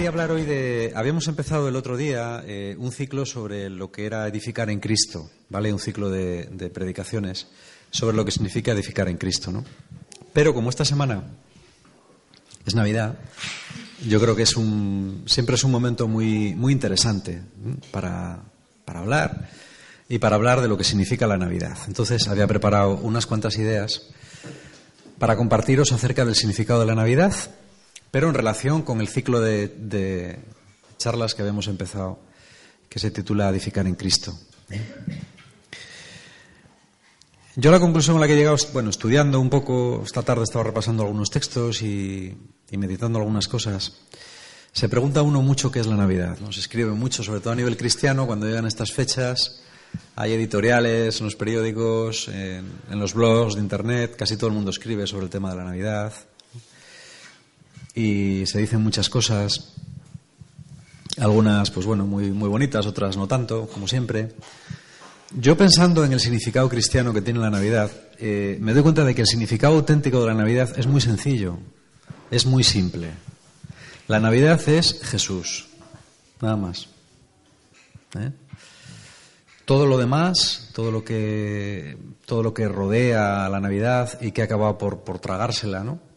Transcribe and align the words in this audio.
quería 0.00 0.08
hablar 0.08 0.32
hoy 0.32 0.46
de. 0.46 0.92
Habíamos 0.96 1.28
empezado 1.28 1.68
el 1.68 1.76
otro 1.76 1.94
día 1.94 2.42
eh, 2.46 2.74
un 2.78 2.90
ciclo 2.90 3.26
sobre 3.26 3.68
lo 3.68 3.92
que 3.92 4.06
era 4.06 4.26
edificar 4.26 4.70
en 4.70 4.80
Cristo, 4.80 5.30
¿vale? 5.50 5.70
Un 5.74 5.78
ciclo 5.78 6.08
de, 6.08 6.46
de, 6.46 6.70
predicaciones 6.70 7.48
sobre 7.90 8.16
lo 8.16 8.24
que 8.24 8.30
significa 8.30 8.72
edificar 8.72 9.08
en 9.08 9.18
Cristo, 9.18 9.52
¿no? 9.52 9.62
Pero 10.32 10.54
como 10.54 10.70
esta 10.70 10.86
semana 10.86 11.24
es 12.64 12.74
Navidad, 12.74 13.18
yo 14.08 14.18
creo 14.22 14.34
que 14.34 14.44
es 14.44 14.56
un, 14.56 15.24
siempre 15.26 15.56
es 15.56 15.64
un 15.64 15.70
momento 15.70 16.08
muy, 16.08 16.54
muy 16.54 16.72
interesante 16.72 17.42
para, 17.90 18.42
para 18.86 19.00
hablar 19.00 19.50
y 20.08 20.18
para 20.18 20.36
hablar 20.36 20.62
de 20.62 20.68
lo 20.68 20.78
que 20.78 20.84
significa 20.84 21.26
la 21.26 21.36
Navidad. 21.36 21.76
Entonces 21.88 22.26
había 22.26 22.46
preparado 22.46 22.96
unas 22.96 23.26
cuantas 23.26 23.58
ideas 23.58 24.08
para 25.18 25.36
compartiros 25.36 25.92
acerca 25.92 26.24
del 26.24 26.36
significado 26.36 26.80
de 26.80 26.86
la 26.86 26.94
Navidad 26.94 27.34
pero 28.10 28.28
en 28.28 28.34
relación 28.34 28.82
con 28.82 29.00
el 29.00 29.08
ciclo 29.08 29.40
de, 29.40 30.38
charlas 30.98 31.34
que 31.34 31.42
habíamos 31.42 31.68
empezado, 31.68 32.18
que 32.88 32.98
se 32.98 33.10
titula 33.10 33.48
Edificar 33.48 33.86
en 33.86 33.94
Cristo. 33.94 34.36
Yo 37.56 37.70
la 37.70 37.80
conclusión 37.80 38.16
a 38.16 38.20
la 38.20 38.26
que 38.26 38.34
he 38.34 38.36
llegado, 38.36 38.56
bueno, 38.72 38.90
estudiando 38.90 39.40
un 39.40 39.50
poco, 39.50 40.02
esta 40.04 40.22
tarde 40.22 40.44
estaba 40.44 40.64
repasando 40.64 41.02
algunos 41.02 41.30
textos 41.30 41.82
y, 41.82 42.36
meditando 42.70 43.18
algunas 43.18 43.48
cosas, 43.48 43.98
se 44.72 44.88
pregunta 44.88 45.22
uno 45.22 45.42
mucho 45.42 45.70
qué 45.70 45.80
es 45.80 45.86
la 45.86 45.96
Navidad. 45.96 46.38
¿no? 46.40 46.52
Se 46.52 46.60
escribe 46.60 46.92
mucho, 46.92 47.22
sobre 47.22 47.40
todo 47.40 47.52
a 47.52 47.56
nivel 47.56 47.76
cristiano, 47.76 48.26
cuando 48.26 48.46
llegan 48.46 48.66
estas 48.66 48.92
fechas, 48.92 49.62
hay 50.16 50.32
editoriales 50.32 51.18
en 51.20 51.24
los 51.24 51.34
periódicos, 51.34 52.28
en 52.28 52.70
los 52.90 53.14
blogs 53.14 53.54
de 53.54 53.60
Internet, 53.60 54.16
casi 54.16 54.36
todo 54.36 54.48
el 54.48 54.54
mundo 54.54 54.70
escribe 54.70 55.06
sobre 55.06 55.24
el 55.24 55.30
tema 55.30 55.50
de 55.50 55.56
la 55.56 55.64
Navidad 55.64 56.12
y 58.00 58.46
se 58.46 58.58
dicen 58.58 58.82
muchas 58.82 59.08
cosas, 59.08 59.72
algunas 61.18 61.70
pues 61.70 61.86
bueno, 61.86 62.06
muy, 62.06 62.30
muy 62.30 62.48
bonitas, 62.48 62.86
otras 62.86 63.16
no 63.16 63.28
tanto, 63.28 63.66
como 63.68 63.86
siempre. 63.86 64.32
Yo 65.32 65.56
pensando 65.56 66.04
en 66.04 66.12
el 66.12 66.20
significado 66.20 66.68
cristiano 66.68 67.12
que 67.12 67.22
tiene 67.22 67.38
la 67.38 67.50
Navidad, 67.50 67.90
eh, 68.18 68.58
me 68.60 68.72
doy 68.72 68.82
cuenta 68.82 69.04
de 69.04 69.14
que 69.14 69.20
el 69.22 69.26
significado 69.26 69.74
auténtico 69.74 70.20
de 70.20 70.28
la 70.28 70.34
Navidad 70.34 70.72
es 70.76 70.86
muy 70.86 71.00
sencillo, 71.00 71.58
es 72.30 72.46
muy 72.46 72.64
simple. 72.64 73.10
La 74.08 74.18
Navidad 74.18 74.60
es 74.68 75.00
Jesús, 75.02 75.68
nada 76.40 76.56
más. 76.56 76.88
¿Eh? 78.18 78.32
Todo 79.64 79.86
lo 79.86 79.98
demás, 79.98 80.70
todo 80.74 80.90
lo 80.90 81.04
que 81.04 81.96
todo 82.26 82.42
lo 82.42 82.54
que 82.54 82.66
rodea 82.66 83.46
a 83.46 83.48
la 83.48 83.60
Navidad 83.60 84.20
y 84.20 84.32
que 84.32 84.42
ha 84.42 84.46
acabado 84.46 84.78
por, 84.78 85.00
por 85.00 85.18
tragársela, 85.20 85.84
¿no? 85.84 86.09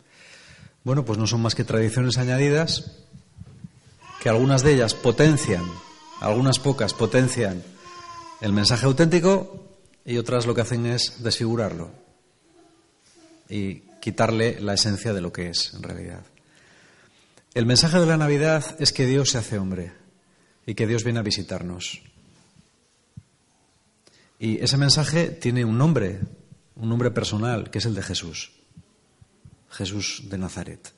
Bueno, 0.83 1.05
pues 1.05 1.17
no 1.17 1.27
son 1.27 1.41
más 1.41 1.55
que 1.55 1.63
tradiciones 1.63 2.17
añadidas 2.17 2.91
que 4.21 4.29
algunas 4.29 4.63
de 4.63 4.73
ellas 4.73 4.93
potencian, 4.93 5.63
algunas 6.19 6.59
pocas 6.59 6.93
potencian 6.93 7.63
el 8.41 8.51
mensaje 8.51 8.85
auténtico 8.85 9.77
y 10.05 10.17
otras 10.17 10.45
lo 10.45 10.53
que 10.53 10.61
hacen 10.61 10.85
es 10.85 11.23
desfigurarlo 11.23 11.91
y 13.49 13.83
quitarle 14.01 14.59
la 14.59 14.73
esencia 14.73 15.13
de 15.13 15.21
lo 15.21 15.31
que 15.31 15.49
es 15.49 15.73
en 15.73 15.83
realidad. 15.83 16.25
El 17.53 17.65
mensaje 17.65 17.99
de 17.99 18.05
la 18.05 18.17
Navidad 18.17 18.75
es 18.79 18.91
que 18.91 19.05
Dios 19.05 19.29
se 19.29 19.37
hace 19.37 19.59
hombre 19.59 19.93
y 20.65 20.75
que 20.75 20.87
Dios 20.87 21.03
viene 21.03 21.19
a 21.19 21.23
visitarnos. 21.23 22.01
Y 24.39 24.61
ese 24.61 24.75
mensaje 24.75 25.29
tiene 25.29 25.63
un 25.63 25.77
nombre, 25.77 26.19
un 26.75 26.89
nombre 26.89 27.11
personal, 27.11 27.69
que 27.69 27.77
es 27.77 27.85
el 27.85 27.95
de 27.95 28.03
Jesús. 28.03 28.51
Jesús 29.73 30.23
de 30.29 30.37
Nazaret, 30.37 30.93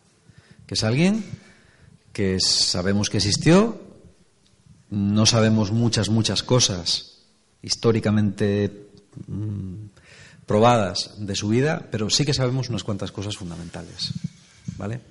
que 0.67 0.75
es 0.75 0.83
alguien 0.83 1.23
que 2.13 2.39
sabemos 2.39 3.09
que 3.09 3.17
existió, 3.17 3.81
no 4.89 5.25
sabemos 5.25 5.71
muchas, 5.71 6.09
muchas 6.09 6.43
cosas 6.43 7.23
históricamente 7.61 8.89
mm, 9.27 9.85
probadas 10.45 11.15
de 11.17 11.35
su 11.35 11.49
vida, 11.49 11.87
pero 11.91 12.09
sí 12.09 12.25
que 12.25 12.33
sabemos 12.33 12.69
unas 12.69 12.83
cuantas 12.83 13.11
cosas 13.11 13.35
fundamentales. 13.35 14.13
¿Vale? 14.77 15.01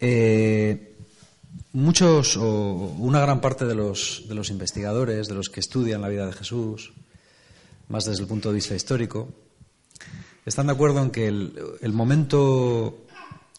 Eh, 0.00 0.96
muchos, 1.72 2.36
o 2.36 2.94
una 2.98 3.20
gran 3.20 3.40
parte 3.40 3.64
de 3.64 3.74
los, 3.74 4.24
de 4.28 4.34
los 4.34 4.50
investigadores, 4.50 5.28
de 5.28 5.34
los 5.34 5.48
que 5.48 5.60
estudian 5.60 6.02
la 6.02 6.08
vida 6.08 6.26
de 6.26 6.32
Jesús, 6.32 6.92
más 7.88 8.04
desde 8.04 8.22
el 8.22 8.28
punto 8.28 8.50
de 8.50 8.56
vista 8.56 8.74
histórico, 8.74 9.28
están 10.48 10.66
de 10.66 10.72
acuerdo 10.72 11.02
en 11.02 11.10
que 11.10 11.28
el, 11.28 11.92
momento 11.92 13.06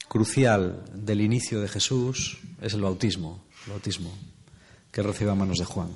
crucial 0.08 0.84
del 0.92 1.22
inicio 1.22 1.62
de 1.62 1.68
Jesús 1.68 2.40
es 2.62 2.74
el 2.74 2.82
bautismo, 2.82 3.44
el 3.66 3.74
bautismo 3.74 4.12
que 4.92 5.04
recibe 5.04 5.30
a 5.30 5.36
manos 5.36 5.60
de 5.60 5.66
Juan. 5.66 5.90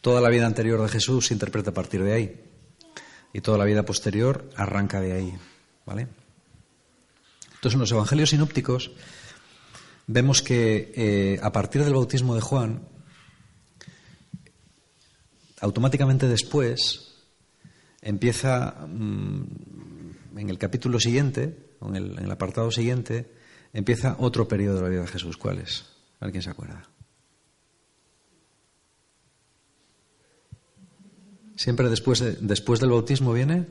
Toda 0.00 0.22
la 0.22 0.30
vida 0.30 0.46
anterior 0.46 0.80
de 0.80 0.88
Jesús 0.88 1.26
se 1.26 1.34
interpreta 1.34 1.70
a 1.70 1.74
partir 1.74 2.02
de 2.02 2.12
ahí 2.14 2.40
y 3.34 3.42
toda 3.42 3.58
la 3.58 3.66
vida 3.66 3.84
posterior 3.84 4.48
arranca 4.56 5.00
de 5.00 5.12
ahí, 5.12 5.34
¿vale? 5.84 6.08
Entonces 7.56 7.74
en 7.74 7.80
los 7.80 7.92
evangelios 7.92 8.30
sinópticos 8.30 8.92
vemos 10.06 10.40
que 10.40 10.92
eh, 10.96 11.40
a 11.42 11.52
partir 11.52 11.84
del 11.84 11.92
bautismo 11.92 12.34
de 12.34 12.40
Juan 12.40 12.88
automáticamente 15.60 16.26
después 16.26 17.05
empieza 18.06 18.86
mm, 18.86 20.38
en 20.38 20.48
el 20.48 20.58
capítulo 20.58 21.00
siguiente, 21.00 21.74
en 21.82 21.96
el, 21.96 22.30
apartado 22.30 22.70
siguiente, 22.70 23.32
empieza 23.72 24.16
otro 24.20 24.46
periodo 24.46 24.76
de 24.76 24.82
la 24.82 24.88
vida 24.88 25.00
de 25.00 25.08
Jesús. 25.08 25.36
¿Cuál 25.36 25.58
es? 25.58 25.86
¿Alguien 26.20 26.40
se 26.40 26.50
acuerda? 26.50 26.88
Siempre 31.56 31.88
después, 31.88 32.22
después 32.46 32.78
del 32.78 32.90
bautismo 32.90 33.32
viene 33.32 33.66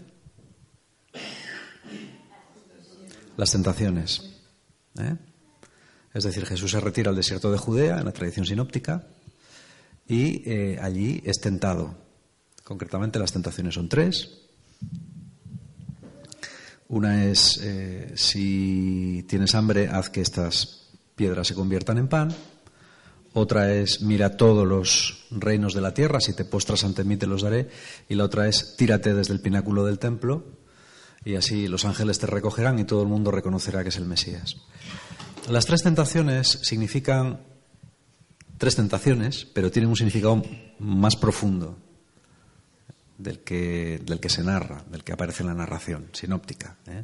las 3.38 3.52
tentaciones. 3.52 4.41
¿eh? 5.00 5.16
Es 6.13 6.25
decir, 6.25 6.46
Jesús 6.46 6.72
se 6.72 6.81
retira 6.81 7.09
al 7.09 7.16
desierto 7.16 7.52
de 7.52 7.57
Judea, 7.57 8.00
en 8.00 8.06
la 8.06 8.12
tradición 8.12 8.46
sinóptica, 8.46 9.07
y 10.07 10.44
eh, 10.50 10.78
allí 10.81 11.22
es 11.25 11.40
tentado. 11.40 12.04
Concretamente 12.66 13.20
las 13.20 13.31
tentaciones 13.31 13.76
son 13.76 13.88
tres. 13.88 14.40
Una 16.88 17.26
es, 17.26 17.59
eh, 17.62 18.12
si 18.16 19.24
tienes 19.30 19.53
hambre, 19.53 19.88
haz 19.88 20.09
que 20.09 20.22
estas 20.22 20.90
piedras 21.16 21.48
se 21.48 21.53
conviertan 21.53 22.00
en 22.00 22.08
pan. 22.08 22.36
Otra 23.34 23.72
es, 23.72 24.02
mira 24.02 24.36
todos 24.36 24.66
los 24.68 25.28
reinos 25.30 25.76
de 25.76 25.81
la 25.81 25.94
tierra, 25.94 26.20
si 26.20 26.34
te 26.34 26.44
postras 26.44 26.84
ante 26.84 27.03
mí 27.03 27.18
te 27.18 27.28
los 27.28 27.44
daré. 27.44 27.70
Y 28.09 28.16
la 28.16 28.24
otra 28.24 28.48
es, 28.48 28.76
tírate 28.76 29.14
desde 29.14 29.34
el 29.34 29.42
pináculo 29.42 29.86
del 29.86 30.00
templo 30.00 30.44
y 31.24 31.36
así 31.36 31.68
los 31.68 31.86
ángeles 31.86 32.18
te 32.18 32.26
recogerán 32.26 32.80
y 32.80 32.86
todo 32.86 33.03
el 33.03 33.08
mundo 33.08 33.30
reconocerá 33.30 33.84
que 33.84 33.90
es 33.90 33.97
el 33.97 34.06
Mesías. 34.06 34.58
Las 35.50 35.68
tres 35.68 35.84
tentaciones 35.84 36.47
significan 36.64 37.42
tres 38.58 38.76
tentaciones, 38.76 39.46
pero 39.53 39.70
tienen 39.70 39.90
un 39.90 39.97
significado 39.97 40.42
más 40.80 41.16
profundo 41.16 41.84
del 43.18 43.40
que, 43.40 44.02
del 44.03 44.20
que 44.20 44.30
se 44.30 44.44
narra, 44.44 44.84
del 44.90 45.03
que 45.03 45.14
aparece 45.14 45.44
en 45.44 45.48
la 45.48 45.53
narración 45.53 46.09
sinóptica. 46.14 46.78
¿eh? 46.88 47.03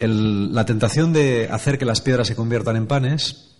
la 0.00 0.64
tentación 0.64 1.12
de 1.12 1.48
hacer 1.50 1.76
que 1.78 1.84
las 1.84 2.00
piedras 2.00 2.28
se 2.28 2.36
conviertan 2.36 2.76
en 2.76 2.86
panes 2.86 3.56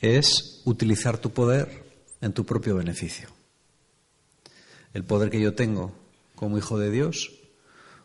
es 0.00 0.60
utilizar 0.64 1.18
tu 1.18 1.30
poder 1.30 1.84
en 2.20 2.32
tu 2.32 2.44
propio 2.44 2.76
beneficio. 2.76 3.28
El 4.92 5.04
poder 5.04 5.30
que 5.30 5.40
yo 5.40 5.54
tengo 5.54 5.94
como 6.34 6.58
hijo 6.58 6.78
de 6.78 6.90
Dios, 6.90 7.32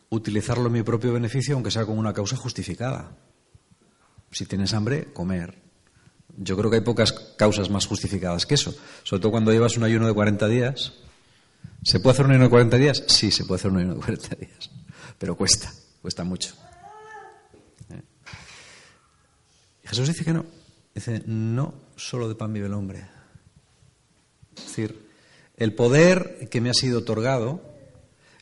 utilizarlo 0.09 0.67
en 0.67 0.73
mi 0.73 0.83
propio 0.83 1.11
beneficio, 1.13 1.55
aunque 1.55 1.71
sea 1.71 1.85
con 1.85 1.97
una 1.97 2.13
causa 2.13 2.37
justificada. 2.37 3.17
Si 4.31 4.45
tienes 4.45 4.73
hambre, 4.73 5.11
comer. 5.13 5.61
Yo 6.37 6.57
creo 6.57 6.69
que 6.69 6.77
hay 6.77 6.83
pocas 6.83 7.11
causas 7.11 7.69
más 7.69 7.85
justificadas 7.85 8.45
que 8.45 8.55
eso, 8.55 8.75
sobre 9.03 9.21
todo 9.21 9.31
cuando 9.31 9.51
llevas 9.51 9.77
un 9.77 9.83
ayuno 9.83 10.07
de 10.07 10.13
40 10.13 10.47
días 10.47 10.93
¿Se 11.85 11.99
puede 11.99 12.13
hacer 12.13 12.25
un 12.25 12.31
ayuno 12.31 12.45
de 12.45 12.49
40 12.49 12.77
días? 12.77 13.03
Sí, 13.07 13.29
se 13.29 13.45
puede 13.45 13.59
hacer 13.59 13.71
un 13.71 13.77
ayuno 13.77 13.93
de 13.95 13.99
40 14.01 14.35
días, 14.37 14.71
pero 15.19 15.35
cuesta, 15.35 15.71
cuesta 16.01 16.23
mucho. 16.23 16.55
¿Eh? 17.91 18.01
Jesús 19.83 20.07
dice 20.07 20.25
que 20.25 20.33
no. 20.33 20.45
Dice, 20.95 21.21
no 21.27 21.75
solo 21.95 22.27
de 22.27 22.35
pan 22.35 22.53
vive 22.53 22.65
el 22.65 22.73
hombre. 22.73 23.05
Es 24.57 24.65
decir, 24.65 25.09
el 25.57 25.73
poder 25.73 26.47
que 26.49 26.59
me 26.59 26.71
ha 26.71 26.73
sido 26.73 26.99
otorgado, 26.99 27.61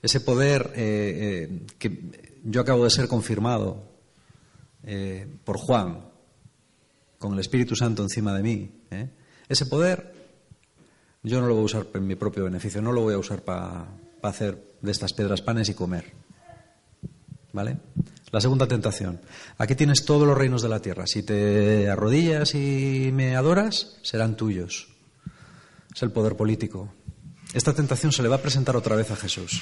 ese 0.02 0.22
poder 0.22 0.72
eh, 0.75 1.50
eh, 1.50 1.66
que 1.80 2.40
yo 2.46 2.62
acabo 2.62 2.86
de 2.86 2.92
ser 2.92 3.08
confirmado 3.08 3.92
por 5.46 5.58
Juan, 5.58 6.06
con 7.18 7.34
el 7.34 7.40
Espíritu 7.40 7.74
Santo 7.74 8.04
encima 8.04 8.36
de 8.36 8.44
mí, 8.44 8.72
ese 9.48 9.66
poder 9.66 10.12
yo 11.24 11.40
no 11.40 11.48
lo 11.48 11.56
voy 11.56 11.64
a 11.64 11.66
usar 11.66 11.88
en 11.94 12.06
mi 12.06 12.16
propio 12.16 12.44
beneficio, 12.44 12.81
no 12.81 12.92
lo 12.92 13.02
voy 13.02 13.14
a 13.14 13.18
usar 13.18 13.42
para 13.42 13.88
hacer 14.22 14.62
de 14.81 14.92
estas 14.92 15.14
piedras 15.14 15.42
panes 15.42 15.70
y 15.70 15.74
comer. 15.74 16.14
¿Vale? 17.54 17.78
La 18.31 18.42
segunda 18.42 18.68
tentación. 18.68 19.22
Aquí 19.58 19.75
tienes 19.75 20.06
todos 20.06 20.28
los 20.28 20.38
reinos 20.38 20.62
de 20.62 20.70
la 20.70 20.81
tierra. 20.81 21.06
Si 21.06 21.24
te 21.24 21.90
arrodillas 21.90 22.56
y 22.56 23.12
me 23.14 23.36
adoras, 23.36 24.00
serán 24.02 24.36
tuyos. 24.36 24.90
Es 25.96 26.02
el 26.02 26.12
poder 26.12 26.36
político. 26.36 26.92
Esta 27.54 27.74
tentación 27.74 28.12
se 28.12 28.24
le 28.24 28.30
va 28.30 28.38
a 28.38 28.42
presentar 28.42 28.75
otra 28.75 28.96
vez 28.96 29.12
a 29.12 29.16
Jesús, 29.16 29.62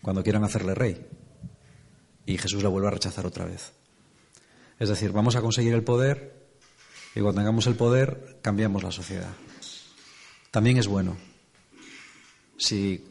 cuando 0.00 0.22
quieran 0.22 0.44
hacerle 0.44 0.74
rey. 0.74 1.04
Y 2.24 2.38
Jesús 2.38 2.62
la 2.62 2.68
vuelve 2.68 2.88
a 2.88 2.92
rechazar 2.92 3.26
otra 3.26 3.44
vez. 3.44 3.72
Es 4.78 4.88
decir, 4.88 5.10
vamos 5.10 5.34
a 5.34 5.40
conseguir 5.40 5.74
el 5.74 5.82
poder 5.82 6.46
y 7.16 7.20
cuando 7.20 7.40
tengamos 7.40 7.66
el 7.66 7.74
poder 7.74 8.38
cambiamos 8.40 8.84
la 8.84 8.92
sociedad. 8.92 9.34
También 10.50 10.78
es 10.78 10.86
bueno. 10.86 11.16
Si 12.56 13.04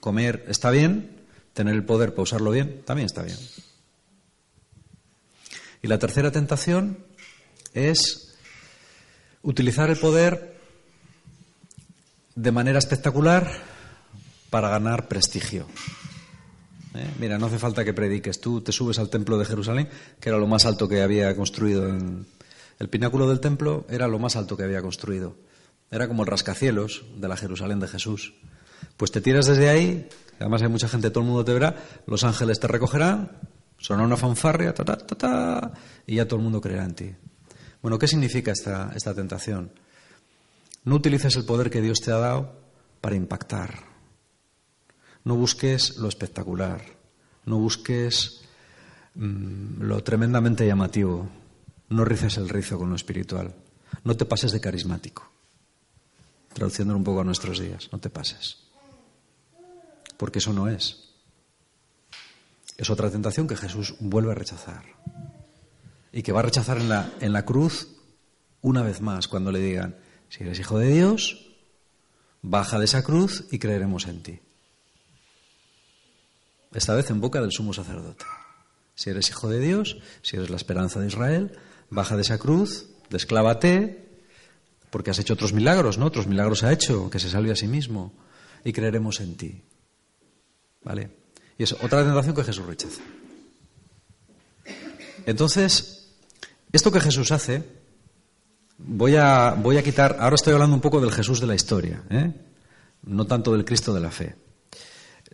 comer 0.00 0.44
está 0.48 0.70
bien, 0.70 1.20
tener 1.52 1.74
el 1.74 1.84
poder 1.84 2.10
para 2.10 2.22
usarlo 2.22 2.50
bien, 2.50 2.82
también 2.84 3.06
está 3.06 3.22
bien. 3.22 3.38
Y 5.82 5.88
la 5.88 5.98
tercera 5.98 6.30
tentación 6.30 6.98
es 7.74 8.34
utilizar 9.42 9.90
el 9.90 9.98
poder 9.98 10.58
de 12.34 12.52
manera 12.52 12.78
espectacular 12.78 13.50
para 14.50 14.68
ganar 14.68 15.08
prestigio. 15.08 15.66
¿Eh? 16.94 17.10
Mira, 17.18 17.38
no 17.38 17.46
hace 17.46 17.58
falta 17.58 17.84
que 17.84 17.94
prediques. 17.94 18.40
Tú 18.40 18.60
te 18.60 18.72
subes 18.72 18.98
al 18.98 19.10
templo 19.10 19.38
de 19.38 19.44
Jerusalén, 19.44 19.88
que 20.20 20.28
era 20.28 20.38
lo 20.38 20.46
más 20.46 20.66
alto 20.66 20.88
que 20.88 21.02
había 21.02 21.34
construido 21.36 21.88
en. 21.88 22.26
El 22.78 22.88
pináculo 22.88 23.28
del 23.28 23.40
templo 23.40 23.86
era 23.90 24.08
lo 24.08 24.18
más 24.18 24.36
alto 24.36 24.56
que 24.56 24.64
había 24.64 24.80
construido. 24.80 25.36
Era 25.90 26.08
como 26.08 26.22
el 26.22 26.28
rascacielos 26.28 27.04
de 27.16 27.28
la 27.28 27.36
Jerusalén 27.36 27.80
de 27.80 27.88
Jesús. 27.88 28.34
Pues 28.96 29.10
te 29.10 29.20
tiras 29.20 29.46
desde 29.46 29.68
ahí, 29.68 30.08
además 30.38 30.62
hay 30.62 30.68
mucha 30.68 30.88
gente, 30.88 31.10
todo 31.10 31.22
el 31.22 31.28
mundo 31.28 31.44
te 31.44 31.52
verá, 31.52 31.76
los 32.06 32.24
ángeles 32.24 32.60
te 32.60 32.68
recogerán, 32.68 33.30
Sonará 33.80 34.06
una 34.06 34.16
fanfarria, 34.18 34.74
ta, 34.74 34.84
ta, 34.84 34.96
ta, 34.98 35.16
ta, 35.16 35.72
y 36.06 36.16
ya 36.16 36.28
todo 36.28 36.36
el 36.36 36.42
mundo 36.42 36.60
creerá 36.60 36.84
en 36.84 36.94
ti. 36.94 37.10
Bueno, 37.80 37.98
¿qué 37.98 38.06
significa 38.06 38.52
esta, 38.52 38.92
esta 38.94 39.14
tentación? 39.14 39.72
No 40.84 40.96
utilices 40.96 41.34
el 41.36 41.46
poder 41.46 41.70
que 41.70 41.80
Dios 41.80 42.00
te 42.00 42.12
ha 42.12 42.16
dado 42.16 42.60
para 43.00 43.16
impactar. 43.16 43.84
No 45.24 45.34
busques 45.34 45.96
lo 45.96 46.08
espectacular. 46.08 46.82
No 47.46 47.58
busques 47.58 48.42
mm, 49.14 49.80
lo 49.80 50.02
tremendamente 50.04 50.66
llamativo. 50.66 51.30
No 51.88 52.04
rices 52.04 52.36
el 52.36 52.50
rizo 52.50 52.78
con 52.78 52.90
lo 52.90 52.96
espiritual. 52.96 53.54
No 54.04 54.14
te 54.14 54.26
pases 54.26 54.52
de 54.52 54.60
carismático. 54.60 55.29
Traduciéndolo 56.52 56.98
un 56.98 57.04
poco 57.04 57.20
a 57.20 57.24
nuestros 57.24 57.58
días. 57.58 57.88
No 57.92 57.98
te 57.98 58.10
pases. 58.10 58.58
Porque 60.16 60.38
eso 60.38 60.52
no 60.52 60.68
es. 60.68 61.10
Es 62.76 62.90
otra 62.90 63.10
tentación 63.10 63.46
que 63.46 63.56
Jesús 63.56 63.94
vuelve 64.00 64.32
a 64.32 64.34
rechazar. 64.34 64.82
Y 66.12 66.22
que 66.22 66.32
va 66.32 66.40
a 66.40 66.44
rechazar 66.44 66.78
en 66.78 66.88
la, 66.88 67.12
en 67.20 67.32
la 67.32 67.44
cruz 67.44 67.88
una 68.62 68.82
vez 68.82 69.00
más 69.00 69.28
cuando 69.28 69.52
le 69.52 69.60
digan, 69.60 69.96
si 70.28 70.44
eres 70.44 70.58
hijo 70.58 70.78
de 70.78 70.92
Dios, 70.92 71.50
baja 72.42 72.78
de 72.78 72.84
esa 72.84 73.02
cruz 73.02 73.44
y 73.50 73.58
creeremos 73.58 74.06
en 74.06 74.22
ti. 74.22 74.40
Esta 76.72 76.94
vez 76.94 77.10
en 77.10 77.20
boca 77.20 77.40
del 77.40 77.52
sumo 77.52 77.72
sacerdote. 77.72 78.24
Si 78.94 79.10
eres 79.10 79.28
hijo 79.30 79.48
de 79.48 79.60
Dios, 79.60 79.98
si 80.22 80.36
eres 80.36 80.50
la 80.50 80.56
esperanza 80.56 81.00
de 81.00 81.08
Israel, 81.08 81.58
baja 81.90 82.16
de 82.16 82.22
esa 82.22 82.38
cruz, 82.38 82.90
desclávate, 83.08 84.09
porque 84.90 85.10
has 85.10 85.18
hecho 85.18 85.34
otros 85.34 85.52
milagros, 85.52 85.98
¿no? 85.98 86.06
Otros 86.06 86.26
milagros 86.26 86.62
ha 86.62 86.72
hecho, 86.72 87.08
que 87.10 87.18
se 87.18 87.30
salve 87.30 87.52
a 87.52 87.56
sí 87.56 87.68
mismo, 87.68 88.12
y 88.64 88.72
creeremos 88.72 89.20
en 89.20 89.36
ti. 89.36 89.62
¿Vale? 90.82 91.10
Y 91.58 91.62
es 91.62 91.72
otra 91.72 92.04
tentación 92.04 92.34
que 92.34 92.44
Jesús 92.44 92.66
rechaza. 92.66 93.02
Entonces, 95.26 96.08
esto 96.72 96.90
que 96.90 97.00
Jesús 97.00 97.30
hace, 97.32 97.62
voy 98.78 99.16
a, 99.16 99.54
voy 99.54 99.76
a 99.76 99.82
quitar, 99.82 100.16
ahora 100.20 100.36
estoy 100.36 100.54
hablando 100.54 100.74
un 100.74 100.80
poco 100.80 101.00
del 101.00 101.12
Jesús 101.12 101.40
de 101.40 101.46
la 101.46 101.54
historia, 101.54 102.02
¿eh? 102.10 102.32
no 103.02 103.26
tanto 103.26 103.52
del 103.52 103.64
Cristo 103.64 103.92
de 103.92 104.00
la 104.00 104.10
fe. 104.10 104.36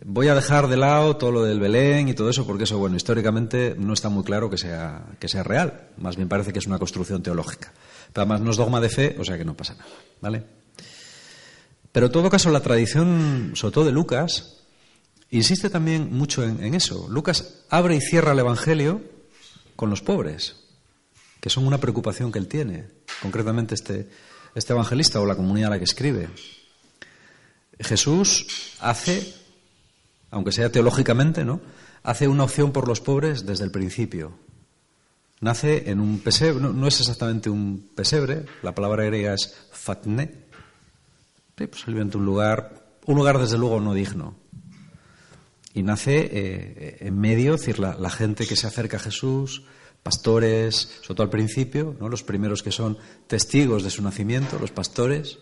Voy 0.05 0.27
a 0.27 0.35
dejar 0.35 0.67
de 0.67 0.77
lado 0.77 1.17
todo 1.17 1.31
lo 1.31 1.43
del 1.43 1.59
Belén 1.59 2.07
y 2.07 2.13
todo 2.13 2.29
eso, 2.29 2.45
porque 2.45 2.65
eso, 2.65 2.77
bueno, 2.77 2.95
históricamente 2.95 3.75
no 3.77 3.93
está 3.93 4.09
muy 4.09 4.23
claro 4.23 4.49
que 4.49 4.57
sea, 4.57 5.05
que 5.19 5.27
sea 5.27 5.41
real. 5.43 5.89
Más 5.97 6.15
bien 6.15 6.29
parece 6.29 6.53
que 6.53 6.59
es 6.59 6.67
una 6.67 6.77
construcción 6.77 7.23
teológica. 7.23 7.73
Pero 8.13 8.23
además 8.23 8.41
no 8.41 8.51
es 8.51 8.57
dogma 8.57 8.79
de 8.79 8.89
fe, 8.89 9.15
o 9.19 9.23
sea 9.23 9.37
que 9.37 9.45
no 9.45 9.57
pasa 9.57 9.73
nada. 9.73 9.89
¿Vale? 10.21 10.43
Pero 11.91 12.05
en 12.05 12.11
todo 12.11 12.29
caso, 12.29 12.51
la 12.51 12.59
tradición, 12.59 13.53
sobre 13.55 13.73
todo 13.73 13.85
de 13.85 13.91
Lucas, 13.91 14.57
insiste 15.31 15.69
también 15.69 16.13
mucho 16.13 16.43
en, 16.43 16.75
eso. 16.75 17.07
Lucas 17.09 17.65
abre 17.69 17.95
y 17.95 18.01
cierra 18.01 18.33
el 18.33 18.39
Evangelio 18.39 19.01
con 19.75 19.89
los 19.89 20.03
pobres, 20.03 20.57
que 21.41 21.49
son 21.49 21.65
una 21.65 21.79
preocupación 21.79 22.31
que 22.31 22.37
él 22.37 22.47
tiene, 22.47 22.85
concretamente 23.21 23.73
este, 23.73 24.09
este 24.53 24.73
evangelista 24.73 25.19
o 25.19 25.25
la 25.25 25.35
comunidad 25.35 25.67
a 25.67 25.69
la 25.71 25.77
que 25.79 25.85
escribe. 25.85 26.29
Jesús 27.79 28.75
hace, 28.79 29.33
aunque 30.31 30.51
sea 30.51 30.71
teológicamente, 30.71 31.45
¿no? 31.45 31.61
hace 32.07 32.27
una 32.27 32.45
opción 32.45 32.71
por 32.71 32.87
los 32.87 33.01
pobres 33.01 33.45
desde 33.45 33.65
el 33.65 33.71
principio. 33.71 34.31
Nace 35.41 35.91
en 35.91 35.99
un 35.99 36.19
pesebre, 36.19 36.61
no, 36.61 36.87
es 36.87 36.99
exactamente 37.01 37.49
un 37.49 37.89
pesebre, 37.93 38.45
la 38.63 38.73
palabra 38.73 39.03
griega 39.03 39.33
es 39.33 39.55
fatne, 39.71 40.31
sí, 41.57 41.67
pues 41.67 41.85
un 41.85 42.25
lugar, 42.25 42.95
un 43.05 43.15
lugar 43.15 43.37
desde 43.37 43.57
luego 43.57 43.81
no 43.81 43.93
digno, 43.93 44.35
y 45.73 45.83
nace 45.83 46.29
eh, 46.31 46.97
en 47.01 47.19
medio, 47.19 47.53
es 47.53 47.61
decir, 47.61 47.79
la, 47.79 48.09
gente 48.09 48.47
que 48.47 48.55
se 48.55 48.65
acerca 48.65 48.97
a 48.97 49.01
Jesús, 49.01 49.63
pastores, 50.01 50.97
sobre 51.01 51.15
todo 51.15 51.23
al 51.23 51.29
principio, 51.29 51.95
¿no? 51.99 52.07
los 52.07 52.23
primeros 52.23 52.63
que 52.63 52.71
son 52.71 52.97
testigos 53.27 53.83
de 53.83 53.91
su 53.91 54.01
nacimiento, 54.01 54.57
los 54.59 54.71
pastores, 54.71 55.39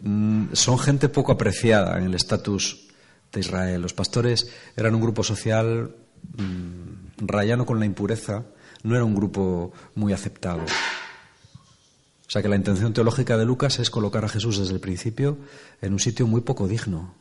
mm, 0.00 0.52
son 0.52 0.78
gente 0.78 1.08
poco 1.08 1.32
apreciada 1.32 1.98
en 1.98 2.04
el 2.04 2.14
estatus 2.14 2.89
de 3.32 3.40
Israel. 3.40 3.82
Los 3.82 3.94
pastores 3.94 4.50
eran 4.76 4.94
un 4.94 5.00
grupo 5.00 5.22
social 5.22 5.94
mm, 6.36 7.26
rayano 7.26 7.66
con 7.66 7.78
la 7.78 7.86
impureza, 7.86 8.44
no 8.82 8.94
era 8.94 9.04
un 9.04 9.14
grupo 9.14 9.72
muy 9.94 10.12
aceptado. 10.12 10.62
O 10.62 12.30
sea 12.32 12.42
que 12.42 12.48
la 12.48 12.56
intención 12.56 12.92
teológica 12.92 13.36
de 13.36 13.44
Lucas 13.44 13.78
es 13.80 13.90
colocar 13.90 14.24
a 14.24 14.28
Jesús 14.28 14.58
desde 14.58 14.74
el 14.74 14.80
principio 14.80 15.38
en 15.82 15.92
un 15.92 15.98
sitio 15.98 16.26
muy 16.26 16.42
poco 16.42 16.68
digno 16.68 17.14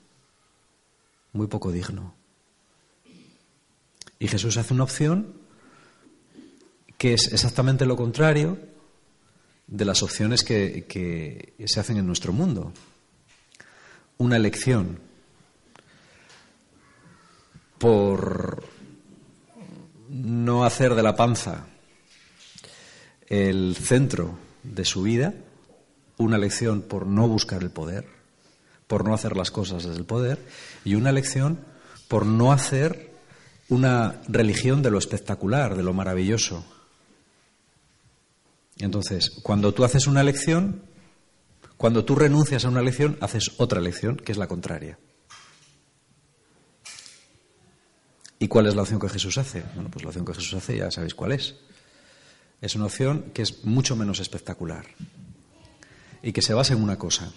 muy 1.34 1.48
poco 1.48 1.72
digno. 1.72 2.14
Y 4.20 4.28
Jesús 4.28 4.58
hace 4.58 4.74
una 4.74 4.84
opción 4.84 5.34
que 6.98 7.14
es 7.14 7.32
exactamente 7.32 7.86
lo 7.86 7.96
contrario 7.96 8.58
de 9.68 9.86
las 9.86 10.04
opciones 10.04 10.44
que, 10.44 11.54
se 11.66 11.80
hacen 11.80 11.98
en 11.98 12.08
nuestro 12.08 12.34
mundo. 12.34 12.74
Una 14.18 14.36
elección 14.36 15.00
por 17.80 18.64
no 20.10 20.66
hacer 20.66 20.96
de 20.96 21.04
la 21.04 21.16
panza 21.16 21.66
el 23.28 23.76
centro 23.76 24.38
de 24.64 24.86
su 24.86 25.04
vida, 25.04 25.34
una 26.18 26.36
elección 26.36 26.82
por 26.82 27.08
no 27.08 27.28
buscar 27.28 27.64
el 27.64 27.72
poder, 27.72 28.06
por 28.88 29.06
no 29.06 29.14
hacer 29.14 29.38
las 29.38 29.52
cosas 29.52 29.84
desde 29.84 29.98
el 29.98 30.06
poder 30.06 30.46
y 30.84 30.96
una 30.96 31.10
elección 31.10 31.60
por 32.08 32.26
no 32.26 32.52
hacer 32.52 33.14
una 33.70 34.22
religión 34.28 34.82
de 34.82 34.92
lo 34.92 34.98
espectacular, 34.98 35.76
de 35.78 35.84
lo 35.84 35.94
maravilloso. 35.94 36.66
Entonces, 38.80 39.30
cuando 39.44 39.74
tú 39.74 39.84
haces 39.84 40.08
una 40.08 40.22
elección, 40.22 40.82
cuando 41.78 42.04
tú 42.04 42.16
renuncias 42.16 42.66
a 42.66 42.70
una 42.70 42.82
elección, 42.82 43.18
haces 43.22 43.52
otra 43.58 43.80
elección, 43.80 44.18
que 44.18 44.32
es 44.32 44.38
la 44.38 44.48
contraria. 44.48 44.98
¿Y 48.40 48.48
cuál 48.48 48.68
es 48.68 48.76
la 48.76 48.84
opción 48.84 49.00
que 49.00 49.10
Jesús 49.10 49.38
hace? 49.38 49.64
Bueno, 49.76 49.92
pues 49.92 50.04
la 50.04 50.10
opción 50.10 50.26
que 50.26 50.34
Jesús 50.34 50.54
hace 50.54 50.78
ya 50.78 50.90
sabéis 50.90 51.14
cuál 51.14 51.34
es. 51.34 51.56
Es 52.62 52.76
una 52.76 52.86
opción 52.86 53.32
que 53.34 53.42
es 53.42 53.66
mucho 53.66 53.98
menos 53.98 54.20
espectacular 54.20 54.86
y 56.24 56.32
que 56.32 56.42
se 56.42 56.54
basa 56.54 56.74
en 56.74 56.82
una 56.82 56.98
cosa, 56.98 57.32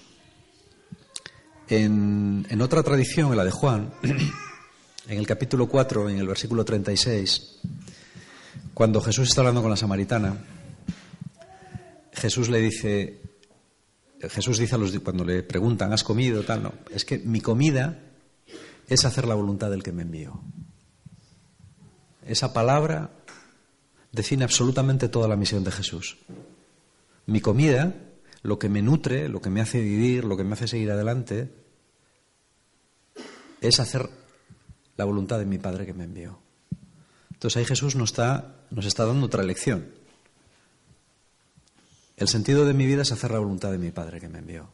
en, 1.68 2.60
otra 2.60 2.82
tradición, 2.82 3.30
en 3.30 3.36
la 3.36 3.44
de 3.44 3.50
Juan, 3.50 3.92
en 5.08 5.18
el 5.18 5.26
capítulo 5.26 5.68
4, 5.68 6.10
en 6.10 6.18
el 6.18 6.26
versículo 6.26 6.64
36, 6.64 7.60
cuando 8.74 9.00
Jesús 9.00 9.28
está 9.28 9.40
hablando 9.40 9.62
con 9.62 9.70
la 9.70 9.76
samaritana, 9.76 10.36
Jesús 12.12 12.48
le 12.48 12.60
dice, 12.60 13.22
Jesús 14.20 14.58
dice 14.58 14.74
a 14.74 14.78
los 14.78 14.96
cuando 15.00 15.24
le 15.24 15.42
preguntan, 15.42 15.92
¿has 15.92 16.04
comido? 16.04 16.42
Tal, 16.42 16.62
no, 16.62 16.74
es 16.90 17.04
que 17.04 17.18
mi 17.18 17.40
comida 17.40 18.00
es 18.88 19.04
hacer 19.04 19.26
la 19.26 19.34
voluntad 19.34 19.70
del 19.70 19.82
que 19.82 19.92
me 19.92 20.02
envió. 20.02 20.42
Esa 22.26 22.52
palabra 22.52 23.10
define 24.12 24.44
absolutamente 24.44 25.08
toda 25.08 25.28
la 25.28 25.36
misión 25.36 25.64
de 25.64 25.72
Jesús. 25.72 26.18
Mi 27.26 27.40
comida 27.40 27.94
lo 28.42 28.58
que 28.58 28.68
me 28.68 28.82
nutre, 28.82 29.28
lo 29.28 29.40
que 29.40 29.50
me 29.50 29.60
hace 29.60 29.80
vivir, 29.80 30.24
lo 30.24 30.36
que 30.36 30.44
me 30.44 30.54
hace 30.54 30.68
seguir 30.68 30.90
adelante, 30.90 31.50
es 33.60 33.78
hacer 33.78 34.10
la 34.96 35.04
voluntad 35.04 35.38
de 35.38 35.46
mi 35.46 35.58
Padre 35.58 35.86
que 35.86 35.94
me 35.94 36.04
envió. 36.04 36.40
Entonces 37.32 37.56
ahí 37.56 37.64
Jesús 37.64 37.94
nos 37.94 38.10
está, 38.10 38.66
nos 38.70 38.84
está 38.84 39.06
dando 39.06 39.26
otra 39.26 39.42
lección. 39.42 39.86
El 42.16 42.28
sentido 42.28 42.64
de 42.64 42.74
mi 42.74 42.86
vida 42.86 43.02
es 43.02 43.12
hacer 43.12 43.30
la 43.30 43.38
voluntad 43.38 43.70
de 43.70 43.78
mi 43.78 43.90
Padre 43.90 44.20
que 44.20 44.28
me 44.28 44.38
envió. 44.38 44.68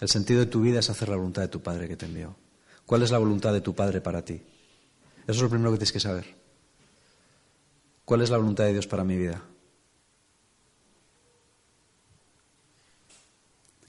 El 0.00 0.08
sentido 0.08 0.40
de 0.40 0.46
tu 0.46 0.60
vida 0.60 0.80
es 0.80 0.90
hacer 0.90 1.08
la 1.08 1.16
voluntad 1.16 1.42
de 1.42 1.48
tu 1.48 1.62
Padre 1.62 1.88
que 1.88 1.96
te 1.96 2.06
envió. 2.06 2.36
¿Cuál 2.84 3.02
es 3.02 3.10
la 3.10 3.18
voluntad 3.18 3.52
de 3.52 3.60
tu 3.60 3.74
Padre 3.74 4.00
para 4.00 4.24
ti? 4.24 4.34
Eso 4.34 5.36
es 5.36 5.42
lo 5.42 5.48
primero 5.48 5.70
que 5.70 5.78
tienes 5.78 5.92
que 5.92 6.00
saber. 6.00 6.43
¿Cuál 8.04 8.22
es 8.22 8.30
la 8.30 8.36
voluntad 8.36 8.64
de 8.64 8.72
Dios 8.72 8.86
para 8.86 9.04
mi 9.04 9.16
vida? 9.16 9.42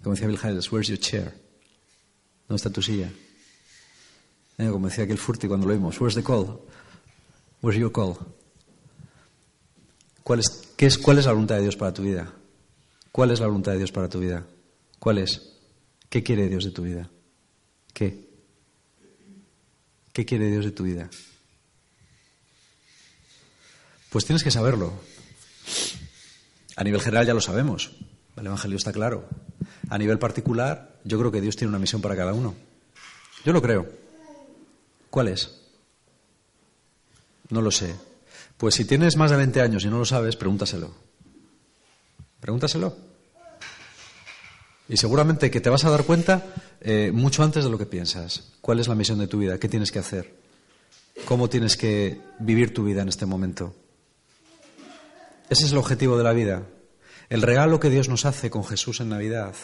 Como 0.02 0.14
decía 0.14 0.28
Bill 0.28 0.38
Hydels, 0.38 0.72
where's 0.72 0.88
your 0.88 1.00
chair? 1.00 1.34
¿Dónde 2.48 2.58
está 2.58 2.70
tu 2.70 2.82
silla? 2.82 3.12
Eh, 4.58 4.70
como 4.70 4.88
decía 4.88 5.04
aquel 5.04 5.18
Furti 5.18 5.48
cuando 5.48 5.68
lo 5.68 5.74
vimos, 5.74 6.00
where's 6.00 6.16
the 6.16 6.24
call? 6.24 6.60
Where's 7.62 7.80
your 7.80 7.92
call? 7.92 8.16
¿Cuál 10.24 10.40
es, 10.40 10.74
qué 10.78 10.86
es, 10.86 10.98
¿Cuál 10.98 11.18
es 11.18 11.26
la 11.26 11.34
voluntad 11.34 11.56
de 11.56 11.64
Dios 11.64 11.76
para 11.76 11.94
tu 11.94 12.04
vida? 12.04 12.32
¿Cuál 13.12 13.32
es 13.32 13.40
la 13.40 13.48
voluntad 13.48 13.72
de 13.74 13.80
Dios 13.80 13.92
para 13.92 14.08
tu 14.08 14.20
vida? 14.20 14.46
¿Cuál 15.00 15.18
es? 15.18 15.54
¿Qué 16.10 16.24
quiere 16.24 16.48
Dios 16.48 16.64
de 16.66 16.72
tu 16.72 16.84
vida? 16.84 17.10
¿Qué? 17.94 18.30
¿Qué 20.14 20.26
quiere 20.26 20.50
Dios 20.50 20.66
de 20.66 20.72
tu 20.72 20.84
vida? 20.84 21.10
Pues 24.16 24.24
tienes 24.24 24.46
que 24.46 24.50
saberlo. 24.52 24.94
A 26.78 26.86
nivel 26.86 27.02
general 27.02 27.28
ya 27.28 27.34
lo 27.34 27.42
sabemos. 27.42 27.92
El 28.38 28.46
Evangelio 28.46 28.78
está 28.78 28.94
claro. 28.94 29.28
A 29.90 29.98
nivel 29.98 30.20
particular, 30.20 31.02
yo 31.04 31.20
creo 31.20 31.34
que 31.34 31.42
Dios 31.42 31.58
tiene 31.58 31.68
una 31.68 31.80
misión 31.80 32.02
para 32.02 32.16
cada 32.16 32.32
uno. 32.32 32.56
Yo 33.44 33.52
lo 33.52 33.62
creo. 33.62 33.90
¿Cuál 35.10 35.28
es? 35.28 35.60
No 37.50 37.62
lo 37.62 37.72
sé. 37.72 37.94
Pues 38.56 38.76
si 38.76 38.86
tienes 38.86 39.18
más 39.18 39.32
de 39.32 39.36
20 39.36 39.60
años 39.60 39.84
y 39.84 39.90
no 39.90 40.00
lo 40.00 40.06
sabes, 40.06 40.38
pregúntaselo. 40.38 40.94
Pregúntaselo. 42.40 42.96
Y 44.88 44.96
seguramente 44.96 45.52
que 45.52 45.60
te 45.60 45.70
vas 45.70 45.84
a 45.84 45.90
dar 45.90 46.06
cuenta 46.06 46.54
eh, 46.80 47.12
mucho 47.14 47.44
antes 47.44 47.66
de 47.66 47.70
lo 47.70 47.78
que 47.78 47.86
piensas. 47.86 48.54
¿Cuál 48.62 48.80
es 48.80 48.88
la 48.88 48.96
misión 48.96 49.20
de 49.20 49.28
tu 49.28 49.40
vida? 49.40 49.60
¿Qué 49.60 49.68
tienes 49.68 49.92
que 49.92 50.00
hacer? 50.00 50.38
¿Cómo 51.26 51.50
tienes 51.50 51.76
que 51.76 52.22
vivir 52.40 52.74
tu 52.74 52.86
vida 52.86 53.02
en 53.02 53.10
este 53.10 53.26
momento? 53.26 53.76
Ese 55.50 55.66
es 55.66 55.72
el 55.72 55.78
objetivo 55.78 56.18
de 56.18 56.24
la 56.24 56.34
vida. 56.34 56.64
El 57.30 57.42
regalo 57.42 57.80
que 57.80 57.90
Dios 57.90 58.10
nos 58.10 58.26
hace 58.26 58.50
con 58.50 58.64
Jesús 58.64 59.00
en 59.00 59.10
Navidad 59.10 59.56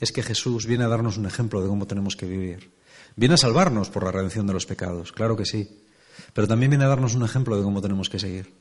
es 0.00 0.12
que 0.12 0.22
Jesús 0.22 0.66
viene 0.66 0.84
a 0.84 0.88
darnos 0.88 1.16
un 1.16 1.26
ejemplo 1.26 1.62
de 1.62 1.68
cómo 1.68 1.86
tenemos 1.86 2.16
que 2.16 2.26
vivir. 2.26 2.72
Viene 3.16 3.34
a 3.34 3.38
salvarnos 3.38 3.90
por 3.90 4.04
la 4.04 4.10
redención 4.10 4.46
de 4.46 4.52
los 4.52 4.66
pecados, 4.66 5.12
claro 5.12 5.36
que 5.36 5.44
sí. 5.44 5.84
Pero 6.32 6.48
también 6.48 6.70
viene 6.70 6.84
a 6.84 6.88
darnos 6.88 7.14
un 7.14 7.24
ejemplo 7.24 7.56
de 7.56 7.62
cómo 7.62 7.80
tenemos 7.80 8.08
que 8.08 8.18
seguir, 8.18 8.52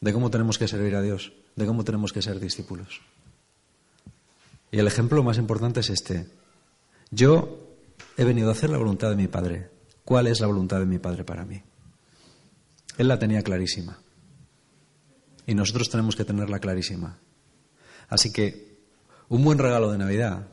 de 0.00 0.12
cómo 0.12 0.30
tenemos 0.30 0.58
que 0.58 0.68
servir 0.68 0.94
a 0.94 1.02
Dios, 1.02 1.32
de 1.56 1.66
cómo 1.66 1.84
tenemos 1.84 2.12
que 2.12 2.22
ser 2.22 2.40
discípulos. 2.40 3.02
Y 4.70 4.78
el 4.78 4.86
ejemplo 4.86 5.22
más 5.22 5.38
importante 5.38 5.80
es 5.80 5.90
este. 5.90 6.26
Yo 7.10 7.76
he 8.16 8.24
venido 8.24 8.48
a 8.48 8.52
hacer 8.52 8.70
la 8.70 8.78
voluntad 8.78 9.10
de 9.10 9.16
mi 9.16 9.28
Padre. 9.28 9.70
¿Cuál 10.04 10.26
es 10.26 10.40
la 10.40 10.46
voluntad 10.46 10.80
de 10.80 10.86
mi 10.86 10.98
Padre 10.98 11.24
para 11.24 11.44
mí? 11.44 11.62
Él 12.98 13.08
la 13.08 13.18
tenía 13.18 13.42
clarísima. 13.42 14.03
Y 15.46 15.54
nosotros 15.54 15.90
tenemos 15.90 16.16
que 16.16 16.24
tenerla 16.24 16.58
clarísima. 16.58 17.18
Así 18.08 18.32
que 18.32 18.78
un 19.28 19.44
buen 19.44 19.58
regalo 19.58 19.90
de 19.90 19.98
Navidad 19.98 20.46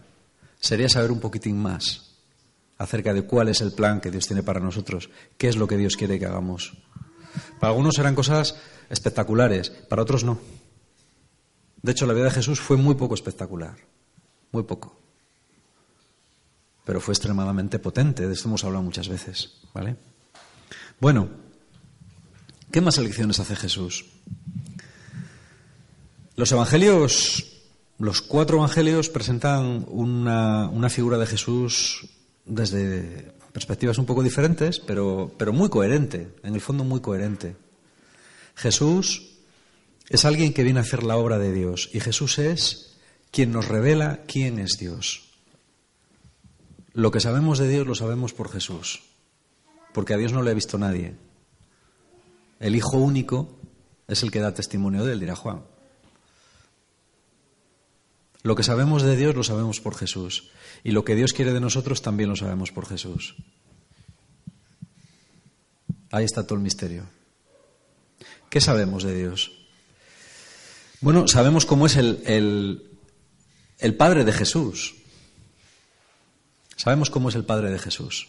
sería 0.60 0.89
saber 0.89 1.12
un 1.12 1.19
poquitín 1.19 1.57
más 1.57 2.17
acerca 2.77 3.13
de 3.13 3.24
cuál 3.24 3.50
es 3.50 3.62
el 3.62 3.74
plan 3.74 4.01
que 4.01 4.12
Dios 4.12 4.27
tiene 4.27 4.43
para 4.43 4.60
nosotros, 4.60 5.10
qué 5.38 5.48
es 5.48 5.55
lo 5.55 5.67
que 5.67 5.77
Dios 5.77 5.98
quiere 5.98 6.19
que 6.19 6.25
hagamos. 6.25 6.74
Para 7.60 7.71
algunos 7.71 7.95
serán 7.95 8.15
cosas 8.15 8.55
espectaculares, 8.89 9.69
para 9.69 10.01
otros 10.01 10.24
no. 10.24 10.39
De 11.81 11.91
hecho, 11.91 12.05
la 12.05 12.13
vida 12.13 12.25
de 12.25 12.31
Jesús 12.31 12.60
fue 12.60 12.77
muy 12.77 12.95
poco 12.95 13.13
espectacular 13.13 13.75
muy 14.51 14.63
poco. 14.63 14.98
Pero 16.83 17.00
fue 17.00 17.13
extremadamente 17.13 17.79
potente, 17.79 18.27
de 18.27 18.33
esto 18.33 18.48
hemos 18.48 18.63
hablado 18.63 18.83
muchas 18.83 19.07
veces, 19.07 19.62
¿vale? 19.74 19.95
Bueno, 21.00 21.29
¿qué 22.71 22.81
más 22.81 22.98
elecciones 22.98 23.39
hace 23.39 23.55
Jesús? 23.55 24.05
Los 26.41 26.51
evangelios, 26.51 27.45
los 28.00 28.24
cuatro 28.24 28.57
evangelios 28.57 29.10
presentan 29.10 29.86
una, 29.89 30.89
figura 30.89 31.19
de 31.19 31.27
Jesús 31.27 32.07
desde 32.45 33.31
perspectivas 33.53 34.00
un 34.00 34.07
poco 34.07 34.24
diferentes, 34.24 34.79
pero, 34.79 35.31
pero 35.38 35.53
muy 35.53 35.69
coherente, 35.69 36.33
en 36.41 36.55
el 36.55 36.62
fondo 36.62 36.83
muy 36.83 37.00
coherente. 37.00 37.55
Jesús 38.55 39.38
es 40.10 40.25
alguien 40.25 40.51
que 40.51 40.63
viene 40.63 40.79
a 40.79 40.81
hacer 40.81 41.03
la 41.03 41.15
obra 41.15 41.38
de 41.38 41.53
Dios 41.53 41.91
y 41.93 42.00
Jesús 42.00 42.39
es 42.39 42.98
quien 43.29 43.51
nos 43.51 43.67
revela 43.67 44.21
quién 44.25 44.57
es 44.57 44.79
Dios. 44.79 45.29
Lo 46.93 47.12
que 47.12 47.19
sabemos 47.19 47.60
de 47.60 47.67
Dios 47.67 47.86
lo 47.86 47.93
sabemos 47.93 48.33
por 48.33 48.51
Jesús, 48.51 49.03
porque 49.93 50.15
a 50.15 50.17
Dios 50.17 50.33
no 50.33 50.41
le 50.41 50.50
ha 50.50 50.55
visto 50.55 50.79
nadie. 50.79 51.13
El 52.60 52.75
Hijo 52.75 52.98
único 52.98 53.60
es 54.07 54.24
el 54.24 54.31
que 54.31 54.39
da 54.39 54.55
testimonio 54.55 55.05
de 55.05 55.13
él, 55.13 55.19
dirá 55.19 55.36
Juan. 55.36 55.69
Lo 58.43 58.55
que 58.55 58.63
sabemos 58.63 59.03
de 59.03 59.15
Dios 59.15 59.36
lo 59.36 59.43
sabemos 59.43 59.79
por 59.79 59.95
Jesús, 59.95 60.50
y 60.83 60.91
lo 60.91 61.05
que 61.05 61.15
Dios 61.15 61.33
quiere 61.33 61.53
de 61.53 61.60
nosotros 61.60 62.01
también 62.01 62.29
lo 62.29 62.36
sabemos 62.36 62.71
por 62.71 62.88
Jesús. 62.88 63.36
Ahí 66.12 66.25
está 66.25 66.45
todo 66.45 66.55
el 66.55 66.63
misterio. 66.63 67.05
¿Qué 68.50 68.60
sabemos 68.60 69.03
de 69.03 69.15
Dios? 69.15 69.51
Bueno, 71.00 71.27
sabemos 71.27 71.65
cómo 71.65 71.86
es 71.86 71.95
el, 71.95 72.21
el, 72.25 72.91
el 73.79 73.95
Padre 73.95 74.25
de 74.25 74.33
Jesús. 74.33 74.95
Sabemos 76.75 77.10
cómo 77.10 77.29
es 77.29 77.36
el 77.36 77.45
Padre 77.45 77.69
de 77.69 77.79
Jesús. 77.79 78.27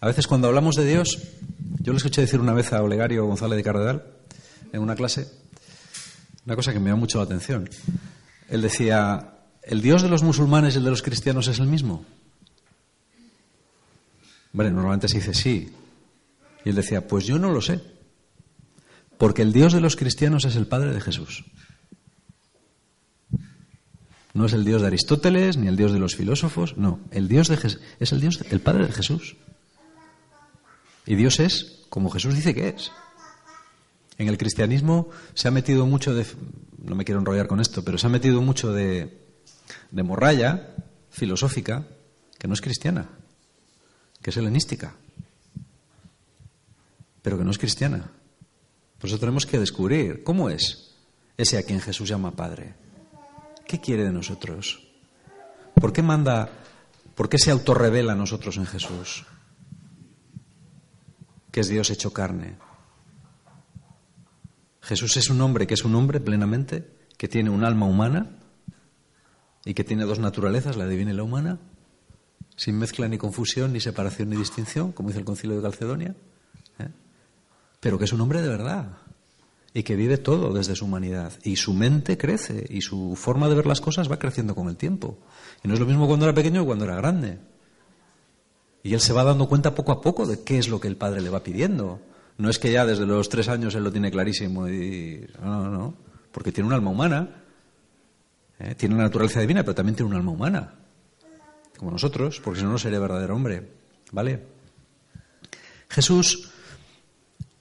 A 0.00 0.06
veces 0.06 0.26
cuando 0.26 0.48
hablamos 0.48 0.76
de 0.76 0.86
Dios, 0.86 1.18
yo 1.80 1.92
le 1.92 1.98
escuché 1.98 2.20
decir 2.20 2.40
una 2.40 2.52
vez 2.52 2.72
a 2.72 2.82
Olegario 2.82 3.26
González 3.26 3.56
de 3.56 3.62
Cardenal 3.62 4.04
en 4.72 4.80
una 4.80 4.94
clase 4.94 5.28
una 6.46 6.54
cosa 6.54 6.72
que 6.72 6.78
me 6.78 6.90
llama 6.90 7.00
mucho 7.00 7.18
la 7.18 7.24
atención. 7.24 7.68
Él 8.48 8.62
decía, 8.62 9.34
¿el 9.62 9.82
Dios 9.82 10.02
de 10.02 10.08
los 10.08 10.22
musulmanes 10.22 10.74
y 10.74 10.78
el 10.78 10.84
de 10.84 10.90
los 10.90 11.02
cristianos 11.02 11.48
es 11.48 11.58
el 11.58 11.66
mismo? 11.66 12.04
Bueno, 14.52 14.70
normalmente 14.70 15.08
se 15.08 15.18
dice 15.18 15.34
sí. 15.34 15.72
Y 16.64 16.70
él 16.70 16.74
decía, 16.74 17.06
pues 17.06 17.26
yo 17.26 17.38
no 17.38 17.50
lo 17.50 17.60
sé. 17.60 17.80
Porque 19.18 19.42
el 19.42 19.52
Dios 19.52 19.72
de 19.72 19.80
los 19.80 19.96
cristianos 19.96 20.44
es 20.44 20.56
el 20.56 20.66
Padre 20.66 20.92
de 20.92 21.00
Jesús. 21.00 21.44
No 24.34 24.46
es 24.46 24.52
el 24.52 24.64
Dios 24.64 24.82
de 24.82 24.88
Aristóteles 24.88 25.56
ni 25.56 25.66
el 25.66 25.76
Dios 25.76 25.92
de 25.92 25.98
los 25.98 26.14
filósofos, 26.14 26.76
no, 26.76 27.00
el 27.10 27.26
Dios 27.26 27.48
de 27.48 27.54
es 28.00 28.12
el 28.12 28.20
Dios, 28.20 28.44
el 28.50 28.60
Padre 28.60 28.86
de 28.86 28.92
Jesús. 28.92 29.36
Y 31.06 31.14
Dios 31.14 31.40
es 31.40 31.86
como 31.88 32.10
Jesús 32.10 32.34
dice 32.34 32.54
que 32.54 32.68
es. 32.68 32.92
En 34.18 34.28
el 34.28 34.36
cristianismo 34.36 35.08
se 35.32 35.48
ha 35.48 35.50
metido 35.50 35.86
mucho 35.86 36.14
de, 36.14 36.26
no 36.82 36.94
me 36.94 37.04
quiero 37.04 37.20
enrollar 37.20 37.46
con 37.46 37.60
esto, 37.60 37.84
pero 37.84 37.98
se 37.98 38.06
ha 38.06 38.10
metido 38.10 38.40
mucho 38.42 38.72
de, 38.72 39.26
morralla 39.90 40.74
filosófica 41.10 41.86
que 42.38 42.48
no 42.48 42.54
es 42.54 42.60
cristiana, 42.60 43.08
que 44.22 44.30
es 44.30 44.36
helenística, 44.36 44.94
pero 47.22 47.38
que 47.38 47.44
no 47.44 47.50
es 47.50 47.58
cristiana. 47.58 48.10
Por 48.98 49.08
eso 49.08 49.18
tenemos 49.18 49.46
que 49.46 49.58
descubrir 49.58 50.22
cómo 50.22 50.50
es 50.50 50.94
ese 51.36 51.58
a 51.58 51.62
quien 51.62 51.80
Jesús 51.80 52.08
llama 52.08 52.36
Padre. 52.36 52.74
¿Qué 53.66 53.80
quiere 53.80 54.04
de 54.04 54.12
nosotros? 54.12 54.86
¿Por 55.74 55.92
qué 55.92 56.02
manda, 56.02 56.48
por 57.14 57.28
qué 57.28 57.38
se 57.38 57.50
autorrevela 57.50 58.12
a 58.12 58.16
nosotros 58.16 58.56
en 58.56 58.66
Jesús? 58.66 59.26
Que 61.50 61.60
es 61.60 61.68
Dios 61.68 61.90
hecho 61.90 62.12
carne. 62.12 62.56
Jesús 64.86 65.16
es 65.16 65.30
un 65.30 65.40
hombre 65.40 65.66
que 65.66 65.74
es 65.74 65.84
un 65.84 65.96
hombre 65.96 66.20
plenamente, 66.20 66.88
que 67.16 67.26
tiene 67.26 67.50
un 67.50 67.64
alma 67.64 67.86
humana 67.86 68.30
y 69.64 69.74
que 69.74 69.82
tiene 69.82 70.04
dos 70.04 70.20
naturalezas, 70.20 70.76
la 70.76 70.86
divina 70.86 71.10
y 71.10 71.16
la 71.16 71.24
humana, 71.24 71.58
sin 72.54 72.78
mezcla 72.78 73.08
ni 73.08 73.18
confusión, 73.18 73.72
ni 73.72 73.80
separación 73.80 74.30
ni 74.30 74.36
distinción, 74.36 74.92
como 74.92 75.08
dice 75.08 75.18
el 75.18 75.24
concilio 75.24 75.56
de 75.56 75.62
Calcedonia, 75.62 76.14
¿eh? 76.78 76.88
pero 77.80 77.98
que 77.98 78.04
es 78.04 78.12
un 78.12 78.20
hombre 78.20 78.42
de 78.42 78.48
verdad, 78.48 78.98
y 79.74 79.82
que 79.82 79.96
vive 79.96 80.18
todo 80.18 80.52
desde 80.52 80.76
su 80.76 80.84
humanidad. 80.84 81.32
Y 81.42 81.56
su 81.56 81.74
mente 81.74 82.16
crece 82.16 82.64
y 82.70 82.80
su 82.80 83.16
forma 83.16 83.48
de 83.48 83.56
ver 83.56 83.66
las 83.66 83.80
cosas 83.80 84.08
va 84.08 84.20
creciendo 84.20 84.54
con 84.54 84.68
el 84.68 84.76
tiempo. 84.76 85.18
Y 85.64 85.68
no 85.68 85.74
es 85.74 85.80
lo 85.80 85.86
mismo 85.86 86.06
cuando 86.06 86.26
era 86.26 86.34
pequeño 86.34 86.60
que 86.60 86.66
cuando 86.66 86.84
era 86.84 86.94
grande. 86.94 87.40
Y 88.84 88.94
él 88.94 89.00
se 89.00 89.12
va 89.12 89.24
dando 89.24 89.48
cuenta 89.48 89.74
poco 89.74 89.90
a 89.90 90.00
poco 90.00 90.26
de 90.26 90.44
qué 90.44 90.58
es 90.58 90.68
lo 90.68 90.78
que 90.78 90.86
el 90.86 90.96
padre 90.96 91.20
le 91.20 91.28
va 91.28 91.42
pidiendo. 91.42 92.00
No 92.38 92.50
es 92.50 92.58
que 92.58 92.70
ya 92.70 92.84
desde 92.84 93.06
los 93.06 93.28
tres 93.28 93.48
años 93.48 93.74
él 93.74 93.84
lo 93.84 93.92
tiene 93.92 94.10
clarísimo 94.10 94.68
y... 94.68 95.26
No, 95.42 95.70
no. 95.70 95.94
Porque 96.32 96.52
tiene 96.52 96.68
un 96.68 96.74
alma 96.74 96.90
humana. 96.90 97.28
¿eh? 98.58 98.74
Tiene 98.74 98.94
una 98.94 99.04
naturaleza 99.04 99.40
divina, 99.40 99.62
pero 99.62 99.74
también 99.74 99.96
tiene 99.96 100.10
un 100.10 100.16
alma 100.16 100.32
humana. 100.32 100.74
Como 101.78 101.90
nosotros, 101.90 102.40
porque 102.44 102.60
si 102.60 102.66
no, 102.66 102.72
no 102.72 102.78
sería 102.78 102.98
verdadero 102.98 103.34
hombre. 103.34 103.68
¿Vale? 104.12 104.42
Jesús 105.88 106.50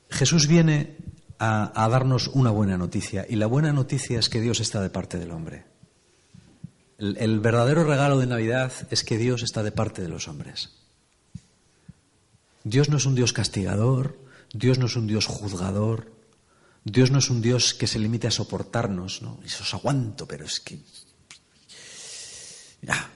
Jesús 0.10 0.48
viene 0.48 0.96
a, 1.40 1.88
darnos 1.90 2.30
una 2.30 2.50
buena 2.50 2.78
noticia 2.78 3.26
y 3.28 3.36
la 3.36 3.48
buena 3.48 3.74
noticia 3.74 4.20
es 4.20 4.30
que 4.30 4.40
Dios 4.40 4.62
está 4.62 4.82
de 4.82 4.90
parte 4.90 5.18
del 5.18 5.32
hombre. 5.32 5.66
el 6.98 7.40
verdadero 7.42 7.84
regalo 7.84 8.18
de 8.18 8.26
Navidad 8.26 8.72
es 8.90 9.04
que 9.04 9.18
Dios 9.18 9.44
está 9.44 9.64
de 9.64 9.72
parte 9.72 10.02
de 10.02 10.08
los 10.08 10.28
hombres. 10.30 10.72
Dios 12.64 12.90
no 12.90 12.98
es 12.98 13.06
un 13.06 13.16
Dios 13.16 13.34
castigador, 13.34 14.18
Dios 14.58 14.80
no 14.80 14.86
es 14.86 14.96
un 14.96 15.06
Dios 15.06 15.26
juzgador, 15.26 16.14
Dios 16.86 17.12
no 17.12 17.20
es 17.20 17.30
un 17.30 17.42
Dios 17.42 17.74
que 17.74 17.88
se 17.88 18.00
limite 18.00 18.28
a 18.28 18.32
soportarnos, 18.32 19.22
¿no? 19.22 19.40
Eso 19.44 19.64
os 19.64 19.74
aguanto, 19.74 20.26
pero 20.26 20.46
es 20.46 20.62
que. 20.62 20.80
Ya. 22.82 23.10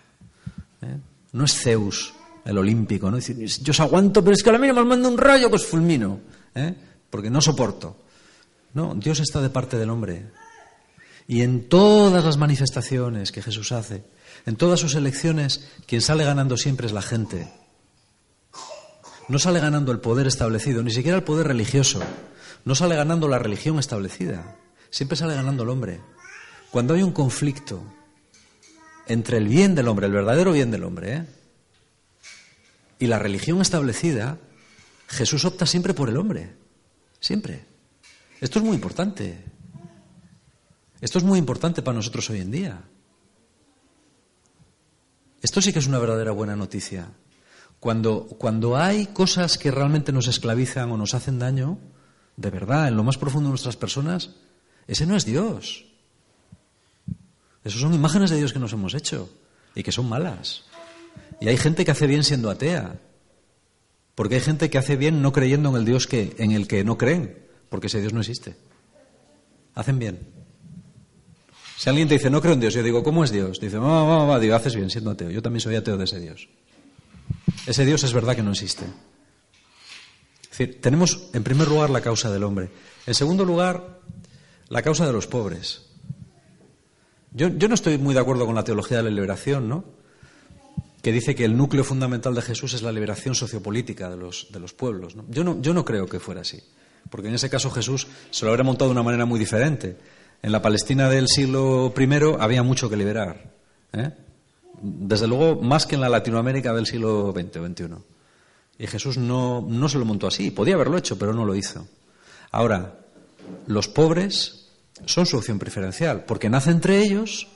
¿eh? 0.82 0.98
No 1.32 1.46
es 1.46 1.54
Zeus, 1.54 2.14
el 2.44 2.58
olímpico, 2.58 3.10
¿no? 3.10 3.20
yo 3.20 3.72
os 3.72 3.80
aguanto, 3.80 4.22
pero 4.22 4.34
es 4.34 4.44
que 4.44 4.50
a 4.50 4.54
la 4.54 4.60
mínima 4.60 4.84
me 4.84 4.90
manda 4.90 5.08
un 5.08 5.18
rayo, 5.18 5.50
pues 5.50 5.66
fulmino, 5.66 6.20
¿eh? 6.56 6.76
porque 7.10 7.30
no 7.30 7.40
soporto. 7.40 7.96
No, 8.74 8.94
Dios 8.96 9.22
está 9.22 9.42
de 9.42 9.50
parte 9.50 9.78
del 9.78 9.92
hombre. 9.92 10.32
Y 11.26 11.42
en 11.42 11.70
todas 11.70 12.26
las 12.26 12.38
manifestaciones 12.38 13.32
que 13.32 13.42
Jesús 13.42 13.72
hace, 13.72 14.04
en 14.46 14.58
todas 14.58 14.80
sus 14.82 14.96
elecciones, 14.96 15.70
quien 15.86 16.02
sale 16.02 16.26
ganando 16.26 16.58
siempre 16.58 16.88
es 16.88 16.94
la 16.94 17.02
gente. 17.02 17.48
No 19.30 19.38
sale 19.38 19.60
ganando 19.60 19.92
el 19.92 20.00
poder 20.00 20.26
establecido, 20.26 20.82
ni 20.82 20.92
siquiera 20.92 21.18
el 21.18 21.24
poder 21.24 21.48
religioso. 21.48 22.02
No 22.66 22.74
sale 22.74 22.96
ganando 22.96 23.28
la 23.28 23.38
religión 23.40 23.78
establecida. 23.78 24.58
Siempre 24.90 25.16
sale 25.16 25.36
ganando 25.36 25.64
el 25.64 25.70
hombre. 25.70 26.02
Cuando 26.72 26.96
hay 26.96 27.04
un 27.04 27.12
conflicto 27.12 27.84
entre 29.06 29.38
el 29.38 29.48
bien 29.48 29.76
del 29.76 29.88
hombre, 29.88 30.08
el 30.08 30.14
verdadero 30.14 30.52
bien 30.52 30.72
del 30.72 30.84
hombre, 30.84 31.26
y 32.98 33.08
la 33.08 33.20
religión 33.20 33.62
establecida, 33.62 34.38
Jesús 35.08 35.46
opta 35.46 35.66
siempre 35.66 35.94
por 35.94 36.10
el 36.10 36.18
hombre. 36.18 36.56
Siempre. 37.20 37.66
Esto 38.42 38.60
es 38.60 38.66
muy 38.66 38.76
importante. 38.76 39.44
Esto 41.02 41.20
es 41.20 41.24
muy 41.24 41.38
importante 41.38 41.82
para 41.82 41.96
nosotros 41.96 42.30
hoy 42.32 42.42
en 42.42 42.52
día. 42.52 42.82
Esto 45.42 45.62
sí 45.62 45.72
que 45.72 45.80
es 45.80 45.88
una 45.88 46.00
verdadera 46.00 46.32
buena 46.32 46.56
noticia. 46.56 47.10
Cuando, 47.80 48.28
cuando 48.38 48.78
hay 48.78 49.08
cosas 49.08 49.58
que 49.58 49.72
realmente 49.72 50.12
nos 50.12 50.28
esclavizan 50.28 50.92
o 50.92 50.98
nos 50.98 51.14
hacen 51.14 51.40
daño, 51.40 51.78
de 52.36 52.50
verdad, 52.50 52.88
en 52.88 52.98
lo 52.98 53.04
más 53.04 53.18
profundo 53.18 53.48
de 53.48 53.52
nuestras 53.52 53.78
personas, 53.78 54.32
ese 54.88 55.06
no 55.06 55.16
es 55.16 55.26
Dios. 55.26 55.86
Esos 57.64 57.82
son 57.82 57.94
imágenes 57.94 58.30
de 58.30 58.38
Dios 58.38 58.54
que 58.54 58.60
nos 58.60 58.74
hemos 58.74 58.94
hecho 58.94 59.30
y 59.76 59.84
que 59.84 59.92
son 59.92 60.10
malas. 60.10 60.64
Y 61.40 61.48
hay 61.48 61.58
gente 61.58 61.86
que 61.86 61.92
hace 61.92 62.08
bien 62.08 62.24
siendo 62.24 62.50
atea. 62.50 63.00
Porque 64.16 64.36
hay 64.36 64.42
gente 64.42 64.70
que 64.70 64.78
hace 64.78 64.98
bien 64.98 65.22
no 65.22 65.32
creyendo 65.32 65.70
en 65.70 65.76
el 65.78 65.86
Dios 65.86 66.06
que, 66.06 66.36
en 66.40 66.52
el 66.52 66.68
que 66.68 66.84
no 66.84 66.98
creen, 66.98 67.38
porque 67.70 67.88
ese 67.88 68.02
Dios 68.02 68.12
no 68.12 68.20
existe. 68.20 68.56
Hacen 69.76 69.98
bien. 69.98 70.20
Si 71.78 71.90
alguien 71.90 72.10
te 72.10 72.16
dice, 72.16 72.30
no 72.30 72.42
creo 72.42 72.54
en 72.54 72.60
Dios, 72.60 72.74
yo 72.74 72.84
digo, 72.84 73.02
¿cómo 73.02 73.24
es 73.24 73.32
Dios? 73.32 73.62
Dice, 73.62 73.78
va, 73.78 74.04
va, 74.04 74.26
va, 74.26 74.40
digo, 74.40 74.56
haces 74.56 74.76
bien 74.76 74.90
siendo 74.90 75.12
ateo. 75.12 75.30
Yo 75.30 75.42
también 75.42 75.62
soy 75.62 75.76
ateo 75.76 75.96
de 75.96 76.04
ese 76.04 76.20
Dios. 76.20 76.50
Ese 77.66 77.86
Dios 77.86 78.04
es 78.04 78.14
verdad 78.14 78.36
que 78.36 78.44
no 78.44 78.52
existe. 78.52 78.86
Tenemos 80.82 81.30
en 81.34 81.44
primer 81.44 81.68
lugar 81.68 81.90
la 81.90 82.02
causa 82.02 82.32
del 82.32 82.44
hombre. 82.44 82.70
En 83.06 83.14
segundo 83.14 83.46
lugar, 83.46 84.00
la 84.68 84.82
causa 84.82 85.06
de 85.06 85.14
los 85.14 85.28
pobres. 85.28 85.86
Yo, 87.32 87.50
no 87.50 87.76
estoy 87.76 87.98
muy 87.98 88.14
de 88.14 88.20
acuerdo 88.20 88.46
con 88.46 88.56
la 88.56 88.64
teología 88.64 88.98
de 88.98 89.04
la 89.04 89.10
liberación, 89.10 89.70
¿no? 89.70 89.86
Que 91.02 91.14
dice 91.14 91.36
que 91.36 91.46
el 91.46 91.56
núcleo 91.56 91.84
fundamental 91.84 92.36
de 92.36 92.42
Jesús 92.42 92.74
es 92.74 92.82
la 92.82 92.92
liberación 92.92 93.36
sociopolítica 93.36 94.10
de 94.10 94.18
los, 94.18 94.48
de 94.52 94.60
los 94.60 94.74
pueblos. 94.74 95.16
Yo, 95.30 95.44
no, 95.44 95.62
yo 95.62 95.74
no 95.74 95.86
creo 95.86 96.08
que 96.08 96.20
fuera 96.20 96.42
así. 96.42 96.62
Porque 97.10 97.30
en 97.30 97.36
ese 97.36 97.50
caso 97.50 97.72
Jesús 97.72 98.08
se 98.30 98.44
lo 98.44 98.52
habría 98.52 98.66
montado 98.66 98.90
de 98.90 98.94
una 98.94 99.04
manera 99.04 99.26
muy 99.26 99.40
diferente. 99.40 99.98
En 100.42 100.52
la 100.52 100.62
Palestina 100.62 101.10
del 101.10 101.28
siglo 101.28 101.94
I 101.98 102.10
había 102.40 102.64
mucho 102.64 102.90
que 102.90 102.98
liberar. 102.98 103.54
¿eh? 103.94 104.12
Desde 104.82 105.28
luego 105.28 105.62
más 105.62 105.86
que 105.86 105.96
en 105.96 106.02
la 106.02 106.10
Latinoamérica 106.10 106.74
del 106.74 106.86
siglo 106.86 107.34
XX 107.34 107.58
o 107.58 107.68
XXI. 107.68 107.86
Y 108.78 108.88
Jesús 108.88 109.18
no, 109.18 109.66
no 109.68 109.90
se 109.90 110.00
lo 110.00 110.06
montó 110.06 110.28
así, 110.28 110.52
podía 110.52 110.76
haberlo 110.76 110.98
hecho, 110.98 111.18
pero 111.18 111.34
no 111.34 111.46
lo 111.46 111.56
hizo. 111.56 111.88
Ahora, 112.52 113.00
los 113.68 113.88
pobres 113.88 114.70
son 115.06 115.26
su 115.26 115.38
opción 115.38 115.60
preferencial, 115.60 116.26
porque 116.26 116.50
nace 116.50 116.72
entre 116.72 117.00
ellos, 117.00 117.48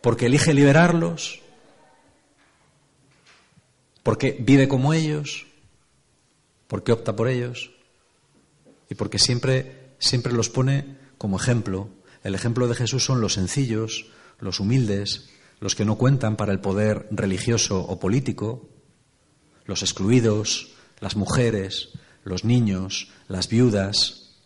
porque 0.00 0.26
elige 0.26 0.54
liberarlos, 0.54 1.40
porque 4.02 4.36
vive 4.38 4.68
como 4.68 4.92
ellos, 4.92 5.46
porque 6.66 6.92
opta 6.92 7.16
por 7.16 7.28
ellos 7.28 7.70
y 8.90 8.94
porque 8.94 9.18
siempre, 9.18 9.94
siempre 9.98 10.32
los 10.32 10.50
pone 10.50 10.98
como 11.18 11.38
ejemplo. 11.38 11.88
El 12.22 12.34
ejemplo 12.34 12.68
de 12.68 12.74
Jesús 12.74 13.04
son 13.04 13.20
los 13.20 13.34
sencillos, 13.34 14.06
los 14.40 14.60
humildes, 14.60 15.30
los 15.60 15.74
que 15.74 15.84
no 15.84 15.96
cuentan 15.96 16.36
para 16.36 16.52
el 16.52 16.60
poder 16.60 17.08
religioso 17.10 17.80
o 17.80 17.98
político, 17.98 18.68
los 19.64 19.82
excluidos, 19.82 20.74
las 21.00 21.16
mujeres, 21.16 21.90
los 22.24 22.44
niños, 22.44 23.08
las 23.28 23.48
viudas, 23.48 24.36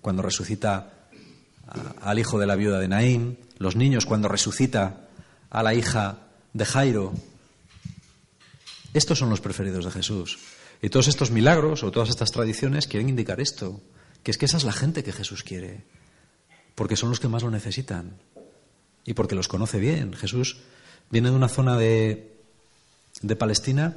cuando 0.00 0.22
resucita 0.22 1.08
al 2.00 2.18
hijo 2.18 2.38
de 2.38 2.46
la 2.46 2.56
viuda 2.56 2.78
de 2.78 2.88
Naín, 2.88 3.38
los 3.58 3.76
niños 3.76 4.06
cuando 4.06 4.28
resucita 4.28 5.08
a 5.50 5.62
la 5.62 5.74
hija 5.74 6.18
de 6.52 6.64
Jairo. 6.64 7.12
Estos 8.92 9.18
son 9.18 9.30
los 9.30 9.40
preferidos 9.40 9.84
de 9.84 9.90
Jesús. 9.90 10.38
Y 10.82 10.88
todos 10.88 11.08
estos 11.08 11.30
milagros 11.30 11.84
o 11.84 11.92
todas 11.92 12.10
estas 12.10 12.32
tradiciones 12.32 12.86
quieren 12.88 13.08
indicar 13.08 13.40
esto, 13.40 13.80
que 14.22 14.32
es 14.32 14.38
que 14.38 14.46
esa 14.46 14.56
es 14.56 14.64
la 14.64 14.72
gente 14.72 15.04
que 15.04 15.12
Jesús 15.12 15.44
quiere, 15.44 15.84
porque 16.74 16.96
son 16.96 17.10
los 17.10 17.20
que 17.20 17.28
más 17.28 17.42
lo 17.44 17.50
necesitan 17.50 18.18
y 19.04 19.14
porque 19.14 19.34
los 19.34 19.48
conoce 19.48 19.78
bien. 19.78 20.12
Jesús 20.14 20.58
viene 21.10 21.30
de 21.30 21.36
una 21.36 21.48
zona 21.48 21.76
de, 21.76 22.36
de 23.22 23.36
Palestina 23.36 23.96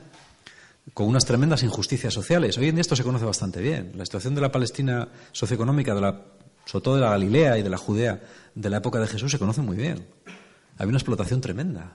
con 0.94 1.08
unas 1.08 1.26
tremendas 1.26 1.64
injusticias 1.64 2.14
sociales. 2.14 2.58
Hoy 2.58 2.70
en 2.70 2.76
día 2.76 2.82
esto 2.82 2.96
se 2.96 3.04
conoce 3.04 3.26
bastante 3.26 3.62
bien. 3.62 3.94
La 3.96 4.06
situación 4.06 4.36
de 4.36 4.42
la 4.42 4.52
Palestina 4.52 5.08
socioeconómica, 5.32 5.96
de 5.96 6.02
la, 6.02 6.22
sobre 6.66 6.84
todo 6.84 6.96
de 6.96 7.02
la 7.02 7.10
Galilea 7.12 7.58
y 7.58 7.64
de 7.64 7.70
la 7.70 7.78
Judea 7.78 8.22
de 8.54 8.70
la 8.70 8.78
época 8.78 9.00
de 9.00 9.08
Jesús, 9.08 9.32
se 9.32 9.40
conoce 9.40 9.62
muy 9.62 9.78
bien. 9.78 10.06
Había 10.78 10.90
una 10.90 10.98
explotación 10.98 11.42
tremenda. 11.42 11.94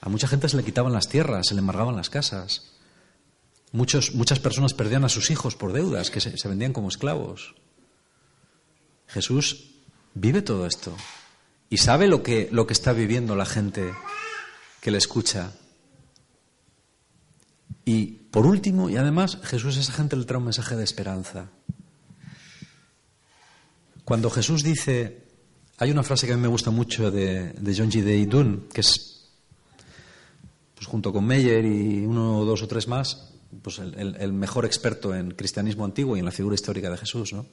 A 0.00 0.08
mucha 0.08 0.28
gente 0.28 0.48
se 0.48 0.56
le 0.56 0.64
quitaban 0.64 0.92
las 0.92 1.08
tierras, 1.08 1.46
se 1.48 1.54
le 1.54 1.60
embargaban 1.60 1.96
las 1.96 2.10
casas. 2.10 2.72
Muchos, 3.72 4.14
muchas 4.14 4.38
personas 4.38 4.74
perdían 4.74 5.04
a 5.04 5.08
sus 5.08 5.30
hijos 5.30 5.56
por 5.56 5.72
deudas, 5.72 6.10
que 6.10 6.20
se 6.20 6.48
vendían 6.48 6.72
como 6.72 6.88
esclavos. 6.88 7.54
Jesús 9.08 9.70
vive 10.14 10.42
todo 10.42 10.66
esto 10.66 10.94
y 11.74 11.76
sabe 11.76 12.06
lo 12.06 12.22
que, 12.22 12.48
lo 12.52 12.68
que 12.68 12.72
está 12.72 12.92
viviendo 12.92 13.34
la 13.34 13.44
gente 13.44 13.92
que 14.80 14.92
le 14.92 14.98
escucha. 14.98 15.50
Y 17.84 18.06
por 18.30 18.46
último, 18.46 18.90
y 18.90 18.96
además, 18.96 19.40
Jesús 19.42 19.76
a 19.76 19.80
esa 19.80 19.92
gente 19.92 20.14
le 20.14 20.24
trae 20.24 20.38
un 20.38 20.44
mensaje 20.44 20.76
de 20.76 20.84
esperanza. 20.84 21.50
Cuando 24.04 24.30
Jesús 24.30 24.62
dice, 24.62 25.24
hay 25.78 25.90
una 25.90 26.04
frase 26.04 26.28
que 26.28 26.34
a 26.34 26.36
mí 26.36 26.42
me 26.42 26.46
gusta 26.46 26.70
mucho 26.70 27.10
de, 27.10 27.54
de 27.54 27.76
John 27.76 27.90
G. 27.90 28.04
Day 28.04 28.24
Dunn, 28.26 28.68
que 28.72 28.80
es, 28.80 29.32
pues 30.76 30.86
junto 30.86 31.12
con 31.12 31.26
Meyer 31.26 31.64
y 31.64 32.06
uno, 32.06 32.44
dos 32.44 32.62
o 32.62 32.68
tres 32.68 32.86
más, 32.86 33.32
pues 33.62 33.80
el, 33.80 34.14
el, 34.16 34.32
mejor 34.32 34.64
experto 34.64 35.12
en 35.12 35.32
cristianismo 35.32 35.84
antiguo 35.84 36.14
y 36.14 36.20
en 36.20 36.24
la 36.24 36.30
figura 36.30 36.54
histórica 36.54 36.88
de 36.88 36.98
Jesús, 36.98 37.32
¿no? 37.32 37.46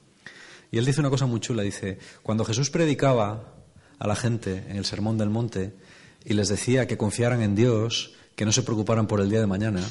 Y 0.71 0.77
él 0.77 0.85
dice 0.85 0.99
una 0.99 1.09
cosa 1.09 1.25
muy 1.25 1.39
chula, 1.39 1.63
dice, 1.63 1.97
cuando 2.21 2.45
Jesús 2.45 2.69
predicaba 2.69 3.60
a 4.01 4.07
la 4.07 4.15
gente 4.15 4.65
en 4.67 4.77
el 4.77 4.85
Sermón 4.85 5.19
del 5.19 5.29
Monte 5.29 5.73
y 6.25 6.33
les 6.33 6.49
decía 6.49 6.87
que 6.87 6.97
confiaran 6.97 7.43
en 7.43 7.53
Dios, 7.53 8.13
que 8.35 8.45
no 8.45 8.51
se 8.51 8.63
preocuparan 8.63 9.05
por 9.05 9.21
el 9.21 9.29
día 9.29 9.39
de 9.39 9.45
mañana, 9.45 9.87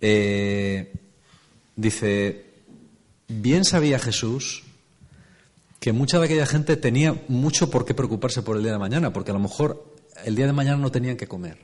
eh, 0.00 0.92
dice, 1.76 2.46
bien 3.28 3.64
sabía 3.64 4.00
Jesús 4.00 4.64
que 5.78 5.92
mucha 5.92 6.18
de 6.18 6.24
aquella 6.24 6.46
gente 6.46 6.76
tenía 6.76 7.14
mucho 7.28 7.70
por 7.70 7.84
qué 7.84 7.94
preocuparse 7.94 8.42
por 8.42 8.56
el 8.56 8.64
día 8.64 8.72
de 8.72 8.78
mañana, 8.78 9.12
porque 9.12 9.30
a 9.30 9.34
lo 9.34 9.40
mejor 9.40 9.94
el 10.24 10.34
día 10.34 10.46
de 10.46 10.52
mañana 10.52 10.78
no 10.78 10.90
tenían 10.90 11.16
que 11.16 11.28
comer. 11.28 11.58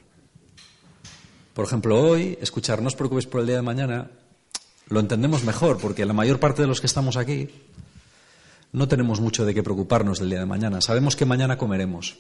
Por 1.55 1.65
ejemplo, 1.65 2.01
hoy, 2.01 2.39
escuchar 2.41 2.81
no 2.81 2.87
os 2.87 2.95
preocupéis 2.95 3.27
por 3.27 3.41
el 3.41 3.49
día 3.49 3.57
de 3.57 3.63
mañana, 3.63 4.13
lo 4.87 5.01
entendemos 5.01 5.43
mejor, 5.43 5.79
porque 5.79 6.07
la 6.07 6.13
mayor 6.13 6.39
parte 6.39 6.63
de 6.63 6.69
los 6.69 6.81
que 6.81 6.87
estamos 6.87 7.17
aquí 7.17 7.49
no 8.73 8.89
tenemos 8.89 9.21
mucho 9.21 9.45
de 9.45 9.55
qué 9.55 9.63
preocuparnos 9.63 10.19
del 10.19 10.31
día 10.31 10.41
de 10.41 10.47
mañana. 10.47 10.81
Sabemos 10.81 11.17
que 11.17 11.25
mañana 11.25 11.57
comeremos. 11.57 12.19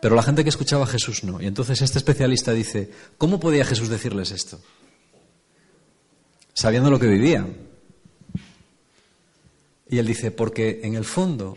Pero 0.00 0.16
la 0.16 0.22
gente 0.22 0.42
que 0.42 0.48
escuchaba 0.48 0.84
a 0.84 0.88
Jesús 0.88 1.24
no. 1.24 1.40
Y 1.40 1.46
entonces 1.46 1.82
este 1.82 1.98
especialista 1.98 2.52
dice, 2.52 2.90
¿cómo 3.18 3.38
podía 3.38 3.64
Jesús 3.64 3.88
decirles 3.88 4.30
esto? 4.30 4.60
Sabiendo 6.54 6.90
lo 6.90 6.98
que 6.98 7.06
vivían. 7.06 7.56
Y 9.88 9.98
él 9.98 10.06
dice, 10.06 10.30
porque 10.30 10.80
en 10.84 10.94
el 10.94 11.04
fondo 11.04 11.56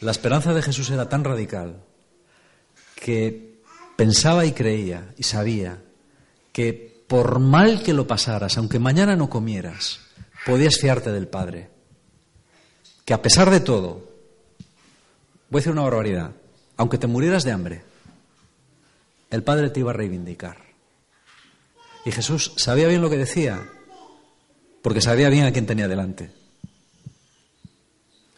la 0.00 0.10
esperanza 0.10 0.52
de 0.52 0.62
Jesús 0.62 0.90
era 0.90 1.08
tan 1.08 1.24
radical 1.24 1.82
que 2.96 3.60
pensaba 3.96 4.44
y 4.44 4.52
creía 4.52 5.14
y 5.16 5.22
sabía 5.22 5.82
que 6.52 7.04
por 7.06 7.38
mal 7.38 7.82
que 7.82 7.92
lo 7.92 8.06
pasaras, 8.06 8.58
aunque 8.58 8.78
mañana 8.78 9.16
no 9.16 9.30
comieras, 9.30 10.00
podías 10.44 10.78
fiarte 10.78 11.12
del 11.12 11.28
Padre. 11.28 11.70
Que 13.04 13.14
a 13.14 13.22
pesar 13.22 13.50
de 13.50 13.60
todo, 13.60 14.08
voy 15.50 15.58
a 15.58 15.60
decir 15.60 15.72
una 15.72 15.82
barbaridad, 15.82 16.32
aunque 16.76 16.98
te 16.98 17.06
murieras 17.06 17.44
de 17.44 17.52
hambre, 17.52 17.82
el 19.30 19.42
Padre 19.42 19.70
te 19.70 19.80
iba 19.80 19.90
a 19.90 19.94
reivindicar. 19.94 20.58
Y 22.04 22.12
Jesús 22.12 22.52
sabía 22.56 22.88
bien 22.88 23.02
lo 23.02 23.10
que 23.10 23.16
decía, 23.16 23.68
porque 24.82 25.00
sabía 25.00 25.28
bien 25.28 25.46
a 25.46 25.52
quién 25.52 25.66
tenía 25.66 25.88
delante. 25.88 26.30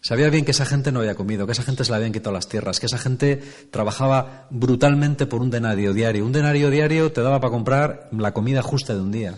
Sabía 0.00 0.31
bien 0.31 0.44
que 0.44 0.52
esa 0.52 0.64
gente 0.64 0.92
no 0.92 1.00
había 1.00 1.16
comido, 1.16 1.46
que 1.46 1.52
esa 1.52 1.64
gente 1.64 1.85
se 1.85 1.90
le 1.90 1.96
habían 1.96 2.12
quitado 2.12 2.33
las 2.33 2.48
tierras, 2.48 2.79
que 2.79 2.87
esa 2.87 2.96
gente 2.96 3.42
trabajaba 3.72 4.46
brutalmente 4.50 5.26
por 5.26 5.40
un 5.40 5.50
denario 5.50 5.92
diario. 5.92 6.24
Un 6.24 6.31
denario 6.31 6.70
diario 6.70 7.11
te 7.11 7.22
daba 7.22 7.40
para 7.40 7.50
comprar 7.50 8.09
la 8.12 8.33
comida 8.33 8.62
justa 8.62 8.94
de 8.94 9.00
un 9.00 9.11
día. 9.11 9.37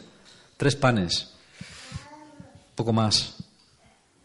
Tres 0.58 0.76
panes, 0.76 1.30
poco 2.74 2.92
más. 2.92 3.36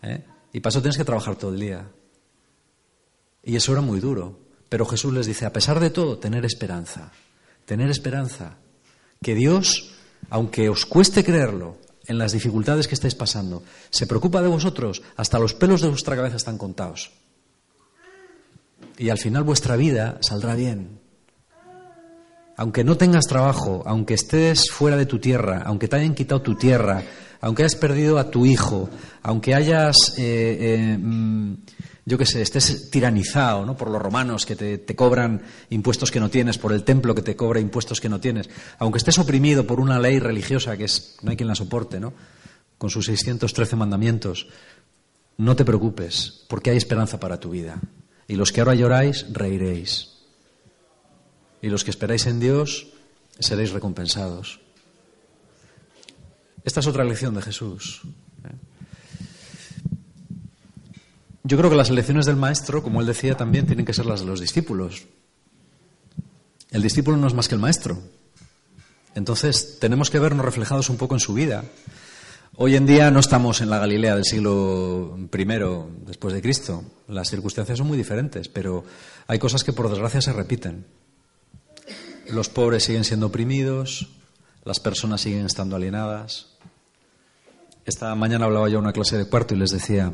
¿eh? 0.01 0.21
Y 0.53 0.61
para 0.61 0.69
eso 0.69 0.81
tienes 0.81 0.97
que 0.97 1.03
trabajar 1.03 1.35
todo 1.35 1.51
el 1.51 1.59
día. 1.59 1.89
Y 3.43 3.57
eso 3.57 3.73
era 3.73 3.81
muy 3.81 3.99
duro. 3.99 4.39
Pero 4.69 4.85
Jesús 4.85 5.13
les 5.13 5.25
dice, 5.25 5.45
a 5.45 5.51
pesar 5.51 5.79
de 5.79 5.89
todo, 5.89 6.19
tener 6.19 6.45
esperanza. 6.45 7.11
Tener 7.65 7.89
esperanza. 7.89 8.57
Que 9.21 9.35
Dios, 9.35 9.95
aunque 10.29 10.69
os 10.69 10.85
cueste 10.85 11.23
creerlo, 11.23 11.77
en 12.07 12.17
las 12.17 12.33
dificultades 12.33 12.87
que 12.87 12.95
estáis 12.95 13.15
pasando. 13.15 13.63
Se 13.89 14.07
preocupa 14.07 14.41
de 14.41 14.47
vosotros, 14.47 15.01
hasta 15.15 15.39
los 15.39 15.53
pelos 15.53 15.81
de 15.81 15.89
vuestra 15.89 16.15
cabeza 16.15 16.37
están 16.37 16.57
contados. 16.57 17.11
Y 18.97 19.09
al 19.09 19.17
final 19.17 19.43
vuestra 19.43 19.75
vida 19.75 20.17
saldrá 20.21 20.55
bien. 20.55 20.99
Aunque 22.55 22.83
no 22.83 22.97
tengas 22.97 23.25
trabajo, 23.25 23.81
aunque 23.85 24.13
estés 24.13 24.69
fuera 24.69 24.97
de 24.97 25.07
tu 25.07 25.19
tierra, 25.19 25.63
aunque 25.65 25.87
te 25.87 25.95
hayan 25.95 26.13
quitado 26.13 26.41
tu 26.41 26.55
tierra, 26.55 27.03
aunque 27.43 27.63
hayas 27.63 27.75
perdido 27.75 28.19
a 28.19 28.31
tu 28.31 28.45
hijo, 28.45 28.89
aunque 29.21 29.53
hayas 29.53 30.13
eh, 30.17 30.57
eh, 30.61 30.97
mm, 30.97 31.55
yo 32.05 32.17
qué 32.17 32.25
sé, 32.25 32.41
estés 32.41 32.89
tiranizado 32.89 33.65
¿no? 33.65 33.75
por 33.75 33.89
los 33.89 34.01
romanos 34.01 34.45
que 34.45 34.55
te, 34.55 34.95
cobran 34.95 35.41
impuestos 35.69 36.09
que 36.09 36.21
no 36.21 36.29
tienes, 36.29 36.57
por 36.57 36.71
el 36.71 36.85
templo 36.85 37.13
que 37.13 37.21
te 37.21 37.35
cobra 37.35 37.59
impuestos 37.59 37.99
que 37.99 38.07
no 38.07 38.21
tienes, 38.21 38.49
aunque 38.79 38.97
estés 38.97 39.19
oprimido 39.19 39.67
por 39.67 39.81
una 39.81 39.99
ley 39.99 40.19
religiosa 40.19 40.77
que 40.77 40.85
es, 40.85 41.17
no 41.21 41.31
hay 41.31 41.37
quien 41.37 41.49
la 41.49 41.55
soporte, 41.55 41.99
¿no? 41.99 42.13
con 42.77 42.89
sus 42.89 43.07
613 43.07 43.75
mandamientos, 43.75 44.47
no 45.35 45.57
te 45.57 45.65
preocupes, 45.65 46.45
porque 46.47 46.69
hay 46.69 46.77
esperanza 46.77 47.19
para 47.19 47.41
tu 47.41 47.49
vida. 47.49 47.81
Y 48.25 48.35
los 48.35 48.53
que 48.53 48.61
ahora 48.61 48.73
lloráis, 48.73 49.25
reiréis. 49.33 50.13
Y 51.61 51.67
los 51.67 51.83
que 51.83 51.91
esperáis 51.91 52.25
en 52.25 52.39
Dios, 52.39 52.87
seréis 53.37 53.71
recompensados. 53.71 54.62
Esta 56.63 56.79
es 56.79 56.87
otra 56.87 57.03
lección 57.03 57.33
de 57.33 57.41
Jesús. 57.41 58.01
Yo 61.43 61.57
creo 61.57 61.69
que 61.69 61.75
las 61.75 61.89
elecciones 61.89 62.25
del 62.25 62.37
maestro, 62.37 62.81
como 62.81 63.01
él 63.01 63.07
decía 63.07 63.35
también, 63.35 63.65
tienen 63.65 63.85
que 63.85 63.93
ser 63.93 64.05
las 64.05 64.21
de 64.21 64.25
los 64.25 64.39
discípulos. 64.39 65.03
El 66.71 66.81
discípulo 66.81 67.17
no 67.17 67.27
es 67.27 67.33
más 67.33 67.49
que 67.49 67.55
el 67.55 67.61
maestro. 67.61 68.01
Entonces, 69.13 69.77
tenemos 69.79 70.09
que 70.09 70.19
vernos 70.19 70.45
reflejados 70.45 70.89
un 70.89 70.97
poco 70.97 71.15
en 71.15 71.19
su 71.19 71.33
vida. 71.33 71.65
Hoy 72.55 72.75
en 72.75 72.85
día 72.85 73.11
no 73.11 73.19
estamos 73.19 73.61
en 73.61 73.69
la 73.69 73.79
Galilea 73.79 74.15
del 74.15 74.23
siglo 74.23 75.17
I 75.17 75.45
después 76.05 76.33
de 76.33 76.41
Cristo. 76.41 76.83
Las 77.07 77.29
circunstancias 77.29 77.77
son 77.77 77.87
muy 77.87 77.97
diferentes, 77.97 78.47
pero 78.47 78.85
hay 79.27 79.37
cosas 79.37 79.63
que 79.63 79.73
por 79.73 79.89
desgracia 79.89 80.21
se 80.21 80.31
repiten. 80.31 80.85
Los 82.29 82.49
pobres 82.49 82.85
siguen 82.85 83.03
siendo 83.03 83.27
oprimidos, 83.27 84.07
las 84.63 84.79
personas 84.79 85.21
siguen 85.21 85.45
estando 85.45 85.75
alienadas. 85.75 86.47
Esta 87.85 88.15
mañana 88.15 88.45
hablaba 88.45 88.69
yo 88.69 88.77
en 88.77 88.85
una 88.85 88.93
clase 88.93 89.17
de 89.17 89.25
cuarto 89.25 89.53
y 89.53 89.57
les 89.57 89.71
decía, 89.71 90.13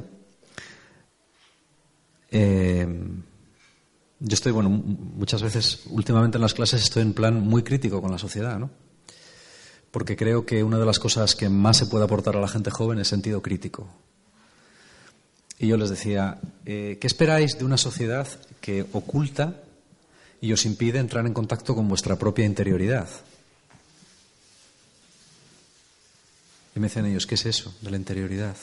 eh, 2.31 2.87
yo 4.19 4.33
estoy, 4.33 4.51
bueno, 4.51 4.69
muchas 4.69 5.41
veces, 5.41 5.83
últimamente 5.89 6.37
en 6.37 6.41
las 6.41 6.53
clases 6.53 6.83
estoy 6.83 7.03
en 7.03 7.13
plan 7.13 7.39
muy 7.39 7.63
crítico 7.63 8.01
con 8.01 8.11
la 8.11 8.17
sociedad, 8.17 8.57
¿no? 8.59 8.69
Porque 9.91 10.15
creo 10.15 10.45
que 10.45 10.63
una 10.63 10.77
de 10.77 10.85
las 10.85 10.99
cosas 10.99 11.35
que 11.35 11.49
más 11.49 11.77
se 11.77 11.85
puede 11.85 12.03
aportar 12.03 12.35
a 12.35 12.41
la 12.41 12.47
gente 12.47 12.69
joven 12.69 12.99
es 12.99 13.07
sentido 13.07 13.41
crítico. 13.41 13.87
Y 15.57 15.67
yo 15.67 15.77
les 15.77 15.89
decía, 15.89 16.39
eh, 16.65 16.97
¿qué 16.99 17.07
esperáis 17.07 17.57
de 17.57 17.65
una 17.65 17.77
sociedad 17.77 18.27
que 18.61 18.85
oculta 18.93 19.61
y 20.41 20.53
os 20.53 20.65
impide 20.65 20.99
entrar 20.99 21.25
en 21.25 21.33
contacto 21.33 21.75
con 21.75 21.87
vuestra 21.87 22.17
propia 22.17 22.45
interioridad? 22.45 23.09
Y 26.79 26.81
me 26.81 26.87
decían 26.87 27.07
ellos, 27.07 27.27
¿qué 27.27 27.35
es 27.35 27.45
eso 27.45 27.75
de 27.81 27.91
la 27.91 27.97
interioridad? 27.97 28.55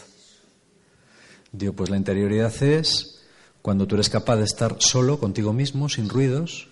Digo, 1.53 1.75
pues 1.75 1.91
la 1.91 1.99
interioridad 1.99 2.63
es 2.63 3.21
cuando 3.61 3.87
tú 3.87 3.97
eres 3.97 4.09
capaz 4.09 4.37
de 4.37 4.45
estar 4.45 4.77
solo 4.79 5.21
contigo 5.21 5.53
mismo, 5.53 5.91
sin 5.91 6.09
ruidos, 6.09 6.69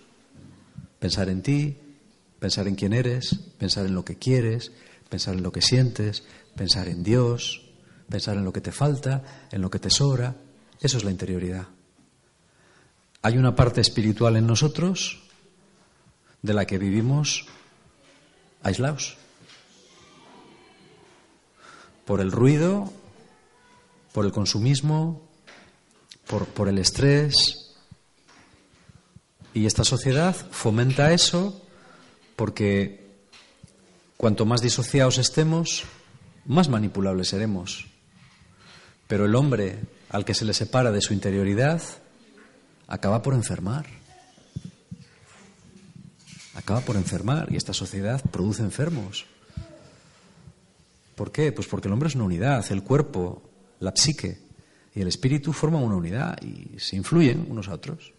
pensar 1.01 1.29
en 1.29 1.43
ti, 1.43 1.77
pensar 2.39 2.67
en 2.67 2.77
quién 2.77 2.95
eres, 2.95 3.41
pensar 3.59 3.85
en 3.85 3.95
lo 3.95 4.07
que 4.07 4.17
quieres, 4.17 4.73
pensar 5.11 5.35
en 5.35 5.43
lo 5.43 5.53
que 5.53 5.61
sientes, 5.61 6.23
pensar 6.57 6.89
en 6.89 7.03
Dios, 7.03 7.61
pensar 8.09 8.39
en 8.39 8.45
lo 8.47 8.53
que 8.55 8.63
te 8.63 8.73
falta, 8.73 9.47
en 9.53 9.61
lo 9.61 9.69
que 9.69 9.79
te 9.79 9.91
sobra. 9.91 10.37
Eso 10.81 10.97
es 10.97 11.05
la 11.05 11.11
interioridad. 11.11 11.67
Hay 13.21 13.37
una 13.37 13.55
parte 13.55 13.83
espiritual 13.83 14.37
en 14.37 14.47
nosotros 14.47 15.25
de 16.41 16.55
la 16.55 16.65
que 16.65 16.79
vivimos 16.79 17.45
aislados. 18.63 19.19
Por 22.05 22.21
el 22.21 22.33
ruido, 22.33 22.93
por 24.13 24.25
el 24.25 24.33
consumismo, 24.33 25.23
por, 26.27 26.69
el 26.69 26.79
estrés. 26.79 27.75
Y 29.53 29.67
esta 29.67 29.85
sociedad 29.85 30.35
fomenta 30.35 31.13
eso 31.13 31.63
porque 32.37 33.07
cuanto 34.17 34.47
más 34.47 34.61
disociados 34.61 35.19
estemos, 35.19 35.85
más 36.47 36.69
manipulables 36.69 37.29
seremos. 37.29 37.87
Pero 39.07 39.27
el 39.27 39.35
hombre 39.35 39.81
al 40.11 40.25
que 40.25 40.35
se 40.35 40.45
le 40.45 40.55
separa 40.55 40.93
de 40.93 41.01
su 41.01 41.13
interioridad 41.13 41.83
acaba 42.87 43.23
por 43.23 43.35
enfermar. 43.35 43.87
Acaba 46.55 46.81
por 46.81 46.97
enfermar 46.97 47.53
y 47.53 47.57
esta 47.57 47.73
sociedad 47.73 48.23
produce 48.31 48.63
enfermos. 48.63 49.27
¿Por 51.25 51.33
qué? 51.33 51.53
Pues 51.53 51.67
porque 51.69 51.89
el 51.89 51.95
hombre 51.95 52.11
es 52.11 52.17
una 52.17 52.25
unidad, 52.25 52.71
el 52.71 52.83
cuerpo, 52.83 53.43
la 53.81 53.97
psique 53.97 54.43
y 54.95 55.01
el 55.01 55.09
espíritu 55.09 55.55
forman 55.55 55.83
una 55.83 55.97
unidad 55.97 56.37
y 56.43 56.79
se 56.79 56.97
influyen 56.97 57.47
unos 57.49 57.69
a 57.69 57.73
otros. 57.73 58.13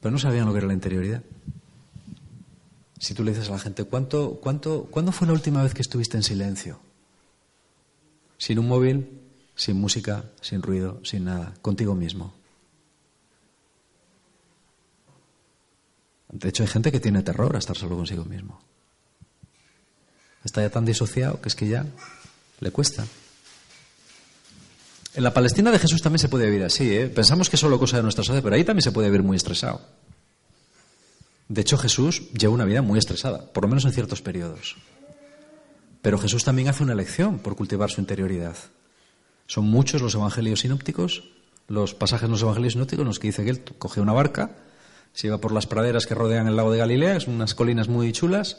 Pero 0.00 0.10
no 0.10 0.18
sabían 0.18 0.46
lo 0.46 0.52
que 0.52 0.58
era 0.60 0.68
la 0.68 0.72
interioridad. 0.72 1.22
Si 2.98 3.12
tú 3.12 3.22
le 3.22 3.32
dices 3.32 3.50
a 3.50 3.52
la 3.52 3.58
gente, 3.58 3.84
¿cuánto, 3.84 4.40
cuánto, 4.42 4.88
¿cuándo 4.90 5.12
fue 5.12 5.26
la 5.26 5.34
última 5.34 5.62
vez 5.62 5.74
que 5.74 5.82
estuviste 5.82 6.16
en 6.16 6.22
silencio? 6.22 6.80
Sin 8.38 8.58
un 8.58 8.68
móvil, 8.68 9.20
sin 9.54 9.78
música, 9.78 10.24
sin 10.40 10.62
ruido, 10.62 11.04
sin 11.04 11.24
nada, 11.24 11.52
contigo 11.60 11.94
mismo. 11.94 12.32
De 16.32 16.48
hecho, 16.48 16.62
hay 16.62 16.70
gente 16.70 16.90
que 16.90 17.00
tiene 17.00 17.22
terror 17.22 17.54
a 17.54 17.58
estar 17.58 17.76
solo 17.76 17.96
consigo 17.96 18.24
mismo. 18.24 18.69
Está 20.44 20.62
ya 20.62 20.70
tan 20.70 20.84
disociado 20.84 21.40
que 21.40 21.48
es 21.48 21.54
que 21.54 21.68
ya 21.68 21.86
le 22.60 22.70
cuesta. 22.70 23.06
En 25.14 25.24
la 25.24 25.34
Palestina 25.34 25.70
de 25.70 25.78
Jesús 25.78 26.02
también 26.02 26.20
se 26.20 26.28
puede 26.28 26.46
vivir 26.46 26.64
así. 26.64 26.94
¿eh? 26.94 27.08
Pensamos 27.08 27.50
que 27.50 27.56
es 27.56 27.60
solo 27.60 27.78
cosa 27.78 27.96
de 27.96 28.02
nuestra 28.02 28.22
sociedad, 28.22 28.42
pero 28.42 28.54
ahí 28.54 28.64
también 28.64 28.82
se 28.82 28.92
puede 28.92 29.08
vivir 29.08 29.24
muy 29.24 29.36
estresado. 29.36 29.80
De 31.48 31.60
hecho, 31.62 31.76
Jesús 31.76 32.30
lleva 32.32 32.54
una 32.54 32.64
vida 32.64 32.80
muy 32.80 32.98
estresada, 32.98 33.44
por 33.52 33.64
lo 33.64 33.68
menos 33.68 33.84
en 33.84 33.92
ciertos 33.92 34.22
periodos. 34.22 34.76
Pero 36.00 36.16
Jesús 36.16 36.44
también 36.44 36.68
hace 36.68 36.84
una 36.84 36.92
elección 36.92 37.40
por 37.40 37.56
cultivar 37.56 37.90
su 37.90 38.00
interioridad. 38.00 38.56
Son 39.46 39.64
muchos 39.64 40.00
los 40.00 40.14
evangelios 40.14 40.60
sinópticos, 40.60 41.24
los 41.66 41.92
pasajes 41.94 42.26
en 42.26 42.30
los 42.30 42.42
evangelios 42.42 42.74
sinópticos 42.74 43.02
en 43.02 43.08
los 43.08 43.18
que 43.18 43.28
dice 43.28 43.42
que 43.42 43.50
él 43.50 43.64
coge 43.78 44.00
una 44.00 44.12
barca, 44.12 44.52
se 45.12 45.26
iba 45.26 45.38
por 45.38 45.50
las 45.50 45.66
praderas 45.66 46.06
que 46.06 46.14
rodean 46.14 46.46
el 46.46 46.54
lago 46.54 46.70
de 46.70 46.78
Galilea, 46.78 47.18
son 47.18 47.34
unas 47.34 47.54
colinas 47.54 47.88
muy 47.88 48.12
chulas, 48.12 48.58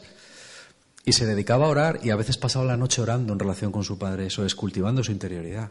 y 1.04 1.12
se 1.12 1.26
dedicaba 1.26 1.66
a 1.66 1.70
orar 1.70 2.00
y 2.02 2.10
a 2.10 2.16
veces 2.16 2.36
pasaba 2.36 2.64
la 2.64 2.76
noche 2.76 3.02
orando 3.02 3.32
en 3.32 3.38
relación 3.38 3.72
con 3.72 3.84
su 3.84 3.98
Padre. 3.98 4.26
Eso 4.26 4.44
es 4.46 4.54
cultivando 4.54 5.02
su 5.02 5.12
interioridad. 5.12 5.70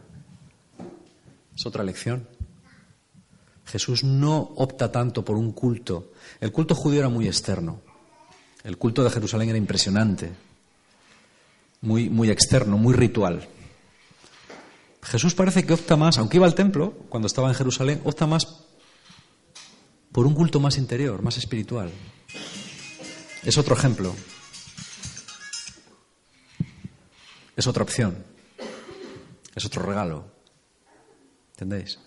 Es 1.54 1.66
otra 1.66 1.84
lección. 1.84 2.28
Jesús 3.64 4.04
no 4.04 4.52
opta 4.56 4.92
tanto 4.92 5.24
por 5.24 5.36
un 5.36 5.52
culto. 5.52 6.12
El 6.40 6.52
culto 6.52 6.74
judío 6.74 7.00
era 7.00 7.08
muy 7.08 7.26
externo. 7.26 7.80
El 8.64 8.76
culto 8.78 9.02
de 9.02 9.10
Jerusalén 9.10 9.48
era 9.48 9.58
impresionante, 9.58 10.30
muy, 11.80 12.08
muy 12.08 12.30
externo, 12.30 12.78
muy 12.78 12.94
ritual. 12.94 13.48
Jesús 15.02 15.34
parece 15.34 15.64
que 15.64 15.72
opta 15.72 15.96
más, 15.96 16.18
aunque 16.18 16.36
iba 16.36 16.46
al 16.46 16.54
templo 16.54 16.92
cuando 17.08 17.26
estaba 17.26 17.48
en 17.48 17.56
Jerusalén, 17.56 18.00
opta 18.04 18.26
más 18.26 18.66
por 20.12 20.26
un 20.26 20.34
culto 20.34 20.60
más 20.60 20.78
interior, 20.78 21.22
más 21.22 21.38
espiritual. 21.38 21.90
es 23.42 23.58
otro 23.58 23.74
ejemplo. 23.74 24.14
Es 27.56 27.66
otra 27.66 27.82
opción. 27.82 28.16
Es 29.54 29.64
otro 29.64 29.82
regalo. 29.82 30.24
¿Entendéis? 31.52 31.98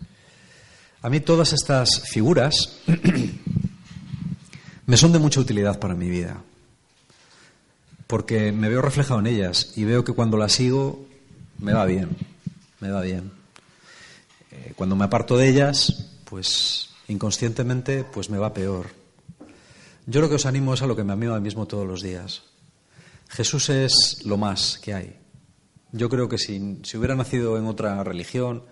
A 1.01 1.09
mí 1.09 1.19
todas 1.19 1.53
estas 1.53 2.01
figuras 2.01 2.79
me 4.87 4.97
son 4.97 5.11
de 5.11 5.19
mucha 5.19 5.39
utilidad 5.39 5.79
para 5.79 5.93
mi 5.93 6.09
vida. 6.09 6.41
Porque 8.07 8.51
me 8.51 8.69
veo 8.69 8.81
reflejado 8.81 9.19
en 9.19 9.27
ellas 9.27 9.73
y 9.75 9.83
veo 9.83 10.03
que 10.03 10.13
cuando 10.13 10.37
las 10.37 10.53
sigo 10.53 11.05
me 11.59 11.73
va 11.73 11.85
bien. 11.85 12.17
Me 12.79 12.89
va 12.89 13.01
bien. 13.01 13.31
Eh, 14.51 14.73
cuando 14.75 14.95
me 14.95 15.05
aparto 15.05 15.37
de 15.37 15.49
ellas, 15.49 16.07
pues 16.25 16.89
inconscientemente, 17.07 18.03
pues 18.03 18.29
me 18.29 18.37
va 18.37 18.53
peor. 18.53 18.87
Yo 20.07 20.21
lo 20.21 20.29
que 20.29 20.35
os 20.35 20.45
animo 20.45 20.73
es 20.73 20.81
a 20.81 20.87
lo 20.87 20.95
que 20.95 21.03
me 21.03 21.13
animo 21.13 21.33
a 21.33 21.39
mí 21.39 21.43
mismo 21.43 21.65
todos 21.67 21.87
los 21.87 22.01
días. 22.01 22.43
Jesús 23.29 23.69
es 23.69 24.21
lo 24.25 24.37
más 24.37 24.79
que 24.81 24.93
hay. 24.93 25.24
Yo 25.95 26.09
creo 26.09 26.27
que 26.27 26.37
si, 26.37 26.59
hubiera 26.97 27.15
nacido 27.15 27.57
en 27.57 27.65
otra 27.67 28.03
religión, 28.03 28.63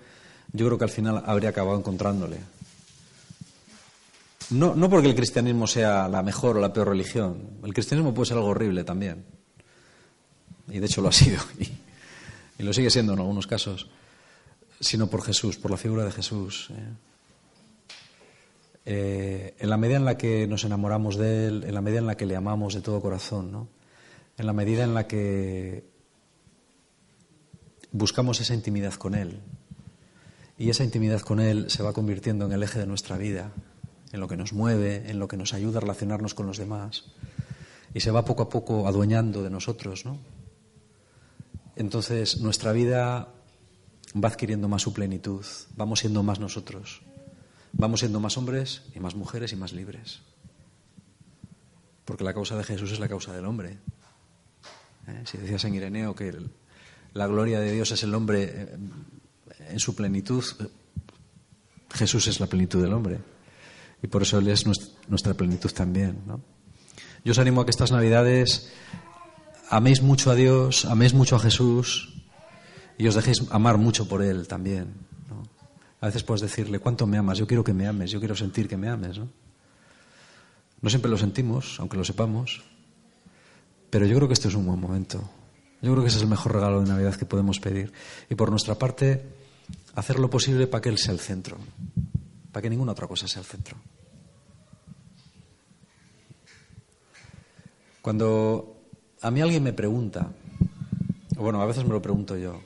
yo 0.52 0.66
creo 0.66 0.78
que 0.78 0.84
al 0.84 0.90
final 0.90 1.24
habría 1.26 1.50
acabado 1.50 1.78
encontrándole. 1.78 2.38
No, 4.50 4.76
no 4.76 4.90
porque 4.90 5.08
el 5.08 5.16
cristianismo 5.16 5.66
sea 5.66 6.10
la 6.10 6.22
mejor 6.22 6.58
o 6.58 6.60
la 6.60 6.74
peor 6.74 6.90
religión. 6.90 7.60
El 7.64 7.74
cristianismo 7.74 8.14
puede 8.14 8.28
ser 8.28 8.38
algo 8.38 8.50
horrible 8.50 8.84
también. 8.84 9.24
Y 10.68 10.80
de 10.80 10.86
hecho 10.86 11.02
lo 11.02 11.08
ha 11.08 11.14
sido. 11.14 11.40
Y, 12.60 12.62
lo 12.62 12.72
sigue 12.72 12.92
siendo 12.92 13.14
en 13.14 13.20
algunos 13.20 13.48
casos. 13.48 13.90
Sino 14.80 15.08
por 15.08 15.24
Jesús, 15.24 15.58
por 15.58 15.72
la 15.72 15.78
figura 15.78 16.04
de 16.04 16.12
Jesús. 16.12 16.70
¿eh? 16.72 16.94
Eh, 18.86 19.56
en 19.58 19.70
la 19.70 19.78
medida 19.78 19.96
en 19.98 20.06
la 20.06 20.18
que 20.18 20.46
nos 20.46 20.64
enamoramos 20.66 21.16
de 21.16 21.48
Él, 21.48 21.64
en 21.64 21.74
la 21.74 21.82
medida 21.82 22.00
en 22.00 22.06
la 22.06 22.16
que 22.16 22.26
le 22.26 22.36
amamos 22.36 22.74
de 22.74 22.82
todo 22.82 23.02
corazón, 23.02 23.52
¿no? 23.52 23.70
en 24.38 24.46
la 24.46 24.54
medida 24.54 24.84
en 24.84 24.94
la 24.94 25.08
que 25.08 25.93
buscamos 27.94 28.42
esa 28.42 28.54
intimidad 28.54 28.96
con 28.96 29.16
Él, 29.16 29.40
y 30.58 30.70
esa 30.70 30.84
intimidad 30.84 31.22
con 31.22 31.40
Él 31.40 31.70
se 31.70 31.82
va 31.82 31.94
convirtiendo 31.94 32.46
en 32.46 32.52
el 32.52 32.62
eje 32.64 32.80
de 32.80 32.86
nuestra 32.86 33.18
vida, 33.18 33.52
en 34.12 34.20
lo 34.20 34.28
que 34.28 34.36
nos 34.36 34.52
mueve, 34.52 35.10
en 35.10 35.18
lo 35.18 35.30
que 35.30 35.38
nos 35.38 35.54
ayuda 35.54 35.78
a 35.78 35.82
relacionarnos 35.82 36.34
con 36.34 36.46
los 36.46 36.58
demás, 36.58 37.06
y 37.94 38.02
se 38.02 38.12
va 38.12 38.26
poco 38.26 38.44
a 38.44 38.50
poco 38.50 38.88
adueñando 38.88 39.42
de 39.42 39.50
nosotros, 39.50 40.06
¿no? 40.06 40.18
Entonces 41.78 42.42
nuestra 42.42 42.74
vida 42.74 43.30
va 44.22 44.28
adquiriendo 44.28 44.68
más 44.68 44.82
su 44.82 44.94
plenitud, 44.94 45.46
vamos 45.78 46.02
siendo 46.02 46.22
más 46.22 46.40
nosotros. 46.40 47.02
Vamos 47.76 48.02
siendo 48.02 48.20
más 48.20 48.38
hombres 48.38 48.84
y 48.94 49.00
más 49.00 49.16
mujeres 49.16 49.52
y 49.52 49.56
más 49.56 49.74
libres. 49.74 50.22
Porque 52.06 52.24
la 52.24 52.34
causa 52.34 52.56
de 52.56 52.64
Jesús 52.64 52.92
es 52.92 53.00
la 53.00 53.10
causa 53.10 53.34
del 53.34 53.46
hombre. 53.46 53.80
¿Eh? 55.08 55.24
Si 55.26 55.40
decía 55.40 55.58
San 55.58 55.74
Ireneo 55.74 56.14
que 56.14 56.32
la 57.14 57.28
gloria 57.28 57.60
de 57.60 57.72
Dios 57.72 57.92
es 57.92 58.04
el 58.04 58.14
hombre 58.16 58.44
eh, 58.44 58.78
en 59.70 59.80
su 59.80 59.96
plenitud, 59.96 60.44
Jesús 61.94 62.28
es 62.28 62.40
la 62.40 62.48
plenitud 62.48 62.82
del 62.82 62.94
hombre. 62.94 63.20
Y 64.02 64.08
por 64.08 64.22
eso 64.24 64.40
Él 64.40 64.50
es 64.50 64.66
nuestra 65.08 65.34
plenitud 65.34 65.72
también. 65.72 66.20
Yo 67.24 67.32
os 67.32 67.40
animo 67.40 67.62
a 67.62 67.66
que 67.66 67.72
estas 67.72 67.92
Navidades 67.92 68.70
améis 69.70 70.02
mucho 70.02 70.30
a 70.30 70.36
Dios, 70.36 70.86
améis 70.86 71.14
mucho 71.14 71.38
a 71.38 71.40
Jesús 71.40 72.14
y 72.98 73.08
os 73.08 73.16
dejéis 73.16 73.44
amar 73.52 73.78
mucho 73.78 74.08
por 74.08 74.22
Él 74.22 74.48
también. 74.48 74.94
A 76.02 76.08
veces 76.08 76.24
puedes 76.24 76.42
decirle, 76.42 76.80
¿cuánto 76.80 77.08
me 77.08 77.18
amas? 77.18 77.38
Yo 77.38 77.48
quiero 77.48 77.64
que 77.64 77.74
me 77.74 77.88
ames, 77.88 78.12
yo 78.12 78.20
quiero 78.20 78.36
sentir 78.36 78.68
que 78.68 78.76
me 78.76 78.90
ames. 78.90 79.20
¿no? 79.20 79.30
no 80.82 80.90
siempre 80.90 81.10
lo 81.10 81.18
sentimos, 81.18 81.80
aunque 81.80 81.96
lo 81.96 82.04
sepamos, 82.04 82.62
pero 83.90 84.06
yo 84.06 84.18
creo 84.18 84.28
que 84.28 84.34
este 84.34 84.50
es 84.50 84.56
un 84.56 84.66
buen 84.66 84.82
momento. 84.82 85.24
Yo 85.84 85.92
creo 85.92 86.02
que 86.02 86.08
ese 86.08 86.18
es 86.18 86.24
el 86.24 86.30
mejor 86.30 86.54
regalo 86.54 86.82
de 86.82 86.88
Navidad 86.88 87.14
que 87.14 87.26
podemos 87.26 87.60
pedir. 87.60 87.94
Y 88.28 88.34
por 88.34 88.50
nuestra 88.50 88.74
parte, 88.74 89.24
hacer 89.94 90.18
lo 90.18 90.32
posible 90.32 90.66
para 90.66 90.82
que 90.82 90.90
Él 90.90 90.98
sea 90.98 91.14
el 91.14 91.20
centro, 91.20 91.58
para 92.52 92.64
que 92.64 92.70
ninguna 92.72 92.94
otra 92.94 93.06
cosa 93.06 93.28
sea 93.28 93.42
el 93.42 93.46
centro. 93.46 93.78
Cuando 98.02 98.82
a 99.22 99.30
mí 99.30 99.42
alguien 99.42 99.62
me 99.62 99.74
pregunta, 99.74 100.32
bueno, 101.38 101.62
a 101.62 101.66
veces 101.68 101.84
me 101.84 101.92
lo 101.92 102.02
pregunto 102.02 102.36
yo, 102.36 102.60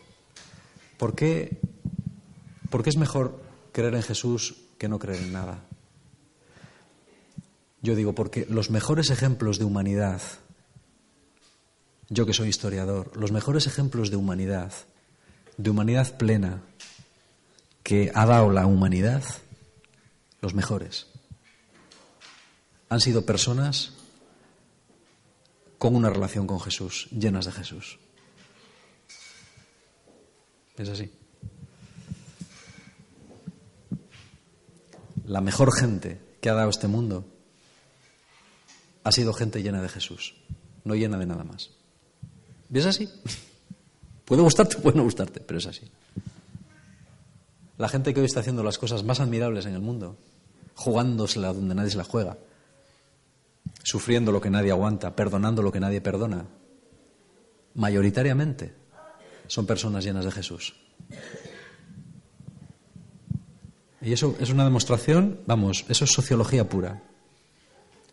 ¿por 0.97 1.13
qué 1.13 1.59
¿Por 2.69 2.83
qué 2.83 2.89
es 2.89 2.97
mejor 2.97 3.39
creer 3.71 3.95
en 3.95 4.03
Jesús 4.03 4.55
que 4.77 4.89
no 4.89 4.99
creer 4.99 5.23
en 5.23 5.33
nada? 5.33 5.63
Yo 7.81 7.95
digo, 7.95 8.13
porque 8.13 8.45
los 8.49 8.69
mejores 8.69 9.09
ejemplos 9.09 9.57
de 9.57 9.65
humanidad, 9.65 10.21
yo 12.09 12.25
que 12.25 12.33
soy 12.33 12.49
historiador, 12.49 13.15
los 13.15 13.31
mejores 13.31 13.67
ejemplos 13.67 14.09
de 14.09 14.17
humanidad, 14.17 14.71
de 15.57 15.69
humanidad 15.69 16.17
plena, 16.17 16.63
que 17.83 18.11
ha 18.13 18.25
dado 18.25 18.51
la 18.51 18.65
humanidad, 18.65 19.23
los 20.41 20.53
mejores, 20.53 21.07
han 22.89 22.99
sido 22.99 23.25
personas 23.25 23.93
con 25.77 25.95
una 25.95 26.09
relación 26.09 26.47
con 26.47 26.59
Jesús, 26.59 27.07
llenas 27.11 27.45
de 27.45 27.51
Jesús. 27.51 27.99
Es 30.77 30.89
así. 30.89 31.11
la 35.27 35.41
mejor 35.41 35.77
gente 35.77 36.19
que 36.41 36.49
ha 36.49 36.53
dado 36.53 36.69
este 36.69 36.87
mundo 36.87 37.25
ha 39.03 39.11
sido 39.11 39.33
gente 39.33 39.61
llena 39.61 39.81
de 39.81 39.89
Jesús, 39.89 40.35
no 40.83 40.95
llena 40.95 41.17
de 41.17 41.25
nada 41.25 41.43
más. 41.43 41.71
¿Y 42.71 42.79
es 42.79 42.85
así? 42.85 43.09
Puede 44.25 44.41
gustarte, 44.41 44.77
puede 44.81 44.97
no 44.97 45.03
gustarte, 45.03 45.39
pero 45.39 45.59
es 45.59 45.65
así. 45.67 45.89
La 47.77 47.89
gente 47.89 48.13
que 48.13 48.19
hoy 48.19 48.25
está 48.25 48.39
haciendo 48.39 48.63
las 48.63 48.77
cosas 48.77 49.03
más 49.03 49.19
admirables 49.19 49.65
en 49.65 49.73
el 49.73 49.81
mundo, 49.81 50.17
jugándosela 50.75 51.53
donde 51.53 51.75
nadie 51.75 51.91
se 51.91 51.97
la 51.97 52.03
juega, 52.03 52.37
sufriendo 53.83 54.31
lo 54.31 54.41
que 54.41 54.49
nadie 54.49 54.71
aguanta, 54.71 55.15
perdonando 55.15 55.61
lo 55.61 55.71
que 55.71 55.79
nadie 55.79 56.01
perdona, 56.01 56.45
mayoritariamente 57.75 58.73
son 59.47 59.65
personas 59.65 60.03
llenas 60.03 60.25
de 60.25 60.31
Jesús. 60.31 60.75
Y 64.01 64.13
eso 64.13 64.35
es 64.39 64.49
una 64.49 64.63
demostración, 64.63 65.41
vamos, 65.45 65.85
eso 65.89 66.05
es 66.05 66.11
sociología 66.11 66.67
pura. 66.67 67.01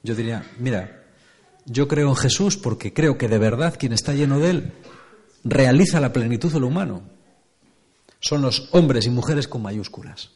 Yo 0.02 0.14
diría, 0.14 0.44
mira, 0.58 1.03
yo 1.66 1.88
creo 1.88 2.08
en 2.08 2.16
Jesús 2.16 2.56
porque 2.56 2.92
creo 2.92 3.16
que 3.18 3.28
de 3.28 3.38
verdad 3.38 3.76
quien 3.78 3.92
está 3.92 4.12
lleno 4.12 4.38
de 4.38 4.50
él 4.50 4.72
realiza 5.44 6.00
la 6.00 6.12
plenitud 6.12 6.52
de 6.52 6.60
lo 6.60 6.66
humano. 6.66 7.02
Son 8.20 8.42
los 8.42 8.68
hombres 8.72 9.06
y 9.06 9.10
mujeres 9.10 9.48
con 9.48 9.62
mayúsculas. 9.62 10.30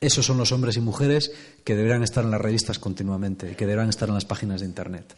Esos 0.00 0.24
son 0.24 0.38
los 0.38 0.52
hombres 0.52 0.76
y 0.76 0.80
mujeres 0.80 1.32
que 1.64 1.74
deberán 1.74 2.02
estar 2.02 2.22
en 2.24 2.30
las 2.30 2.40
revistas 2.40 2.78
continuamente, 2.78 3.56
que 3.56 3.66
deberán 3.66 3.88
estar 3.88 4.08
en 4.08 4.14
las 4.14 4.24
páginas 4.24 4.60
de 4.60 4.66
Internet. 4.66 5.14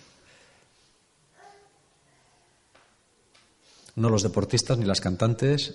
No 3.96 4.08
los 4.08 4.22
deportistas, 4.22 4.78
ni 4.78 4.86
las 4.86 5.00
cantantes, 5.00 5.74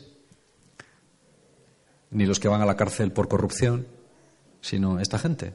ni 2.09 2.25
los 2.25 2.39
que 2.39 2.47
van 2.47 2.61
a 2.61 2.65
la 2.65 2.77
cárcel 2.77 3.11
por 3.11 3.27
corrupción, 3.27 3.85
sino 4.61 4.99
esta 4.99 5.19
gente 5.19 5.53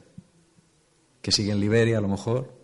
que 1.21 1.31
sigue 1.31 1.51
en 1.51 1.59
Liberia, 1.59 1.97
a 1.97 2.01
lo 2.01 2.07
mejor, 2.07 2.60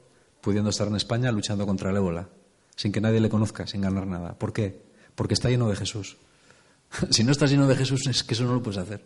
pudiendo 0.47 0.69
estar 0.69 0.87
en 0.87 0.95
España 0.95 1.29
luchando 1.29 1.65
contra 1.65 1.89
el 1.89 1.97
ébola, 1.97 2.29
sin 2.77 2.93
que 2.93 3.01
nadie 3.01 3.19
le 3.19 3.27
conozca, 3.27 3.67
sin 3.67 3.81
ganar 3.81 4.07
nada. 4.07 4.39
¿Por 4.39 4.53
qué? 4.53 4.81
Porque 5.13 5.33
está 5.33 5.49
lleno 5.49 5.67
de 5.67 5.75
Jesús. 5.75 6.15
si 7.09 7.25
no 7.25 7.33
estás 7.33 7.51
lleno 7.51 7.67
de 7.67 7.75
Jesús, 7.75 8.07
es 8.07 8.23
que 8.23 8.33
eso 8.33 8.45
no 8.45 8.53
lo 8.53 8.63
puedes 8.63 8.77
hacer. 8.77 9.03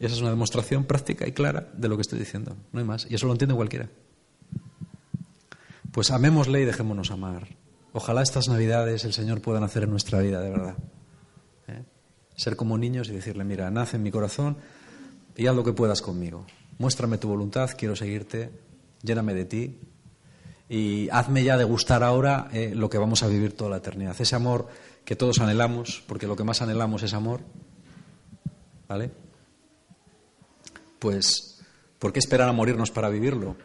Y 0.00 0.06
esa 0.06 0.14
es 0.14 0.20
una 0.22 0.30
demostración 0.30 0.84
práctica 0.84 1.28
y 1.28 1.32
clara 1.32 1.68
de 1.74 1.88
lo 1.88 1.96
que 1.96 2.00
estoy 2.00 2.18
diciendo. 2.18 2.56
No 2.72 2.80
hay 2.80 2.86
más. 2.86 3.06
Y 3.10 3.16
eso 3.16 3.26
lo 3.26 3.32
entiende 3.32 3.54
cualquiera. 3.54 3.90
Pues 5.92 6.10
amémosle 6.10 6.62
y 6.62 6.64
dejémonos 6.64 7.10
amar. 7.10 7.48
Ojalá 7.92 8.22
estas 8.22 8.48
Navidades 8.48 9.04
el 9.04 9.12
Señor 9.12 9.42
pueda 9.42 9.60
nacer 9.60 9.82
en 9.82 9.90
nuestra 9.90 10.20
vida, 10.20 10.40
de 10.40 10.48
verdad. 10.48 10.74
¿eh? 11.66 11.84
Ser 12.34 12.56
como 12.56 12.78
niños 12.78 13.10
y 13.10 13.12
decirle, 13.12 13.44
mira, 13.44 13.70
nace 13.70 13.98
en 13.98 14.04
mi 14.04 14.10
corazón 14.10 14.56
y 15.36 15.48
haz 15.48 15.54
lo 15.54 15.64
que 15.64 15.74
puedas 15.74 16.00
conmigo. 16.00 16.46
Muéstrame 16.78 17.18
tu 17.18 17.28
voluntad, 17.28 17.70
quiero 17.76 17.96
seguirte, 17.96 18.50
lléname 19.02 19.34
de 19.34 19.44
ti 19.44 19.78
y 20.68 21.08
hazme 21.10 21.42
ya 21.42 21.56
degustar 21.56 22.02
ahora 22.02 22.48
eh, 22.52 22.72
lo 22.74 22.88
que 22.88 22.98
vamos 22.98 23.22
a 23.22 23.28
vivir 23.28 23.56
toda 23.56 23.70
la 23.70 23.76
eternidad. 23.78 24.16
Ese 24.18 24.36
amor 24.36 24.68
que 25.04 25.16
todos 25.16 25.40
anhelamos, 25.40 26.04
porque 26.06 26.26
lo 26.26 26.36
que 26.36 26.44
más 26.44 26.62
anhelamos 26.62 27.02
es 27.02 27.14
amor. 27.14 27.40
¿Vale? 28.86 29.10
Pues, 30.98 31.62
¿por 31.98 32.12
qué 32.12 32.18
esperar 32.18 32.48
a 32.48 32.52
morirnos 32.52 32.90
para 32.90 33.08
vivirlo? 33.08 33.56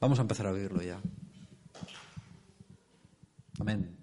Vamos 0.00 0.18
a 0.18 0.22
empezar 0.22 0.46
a 0.46 0.52
vivirlo 0.52 0.82
ya. 0.82 1.00
Amén. 3.58 3.95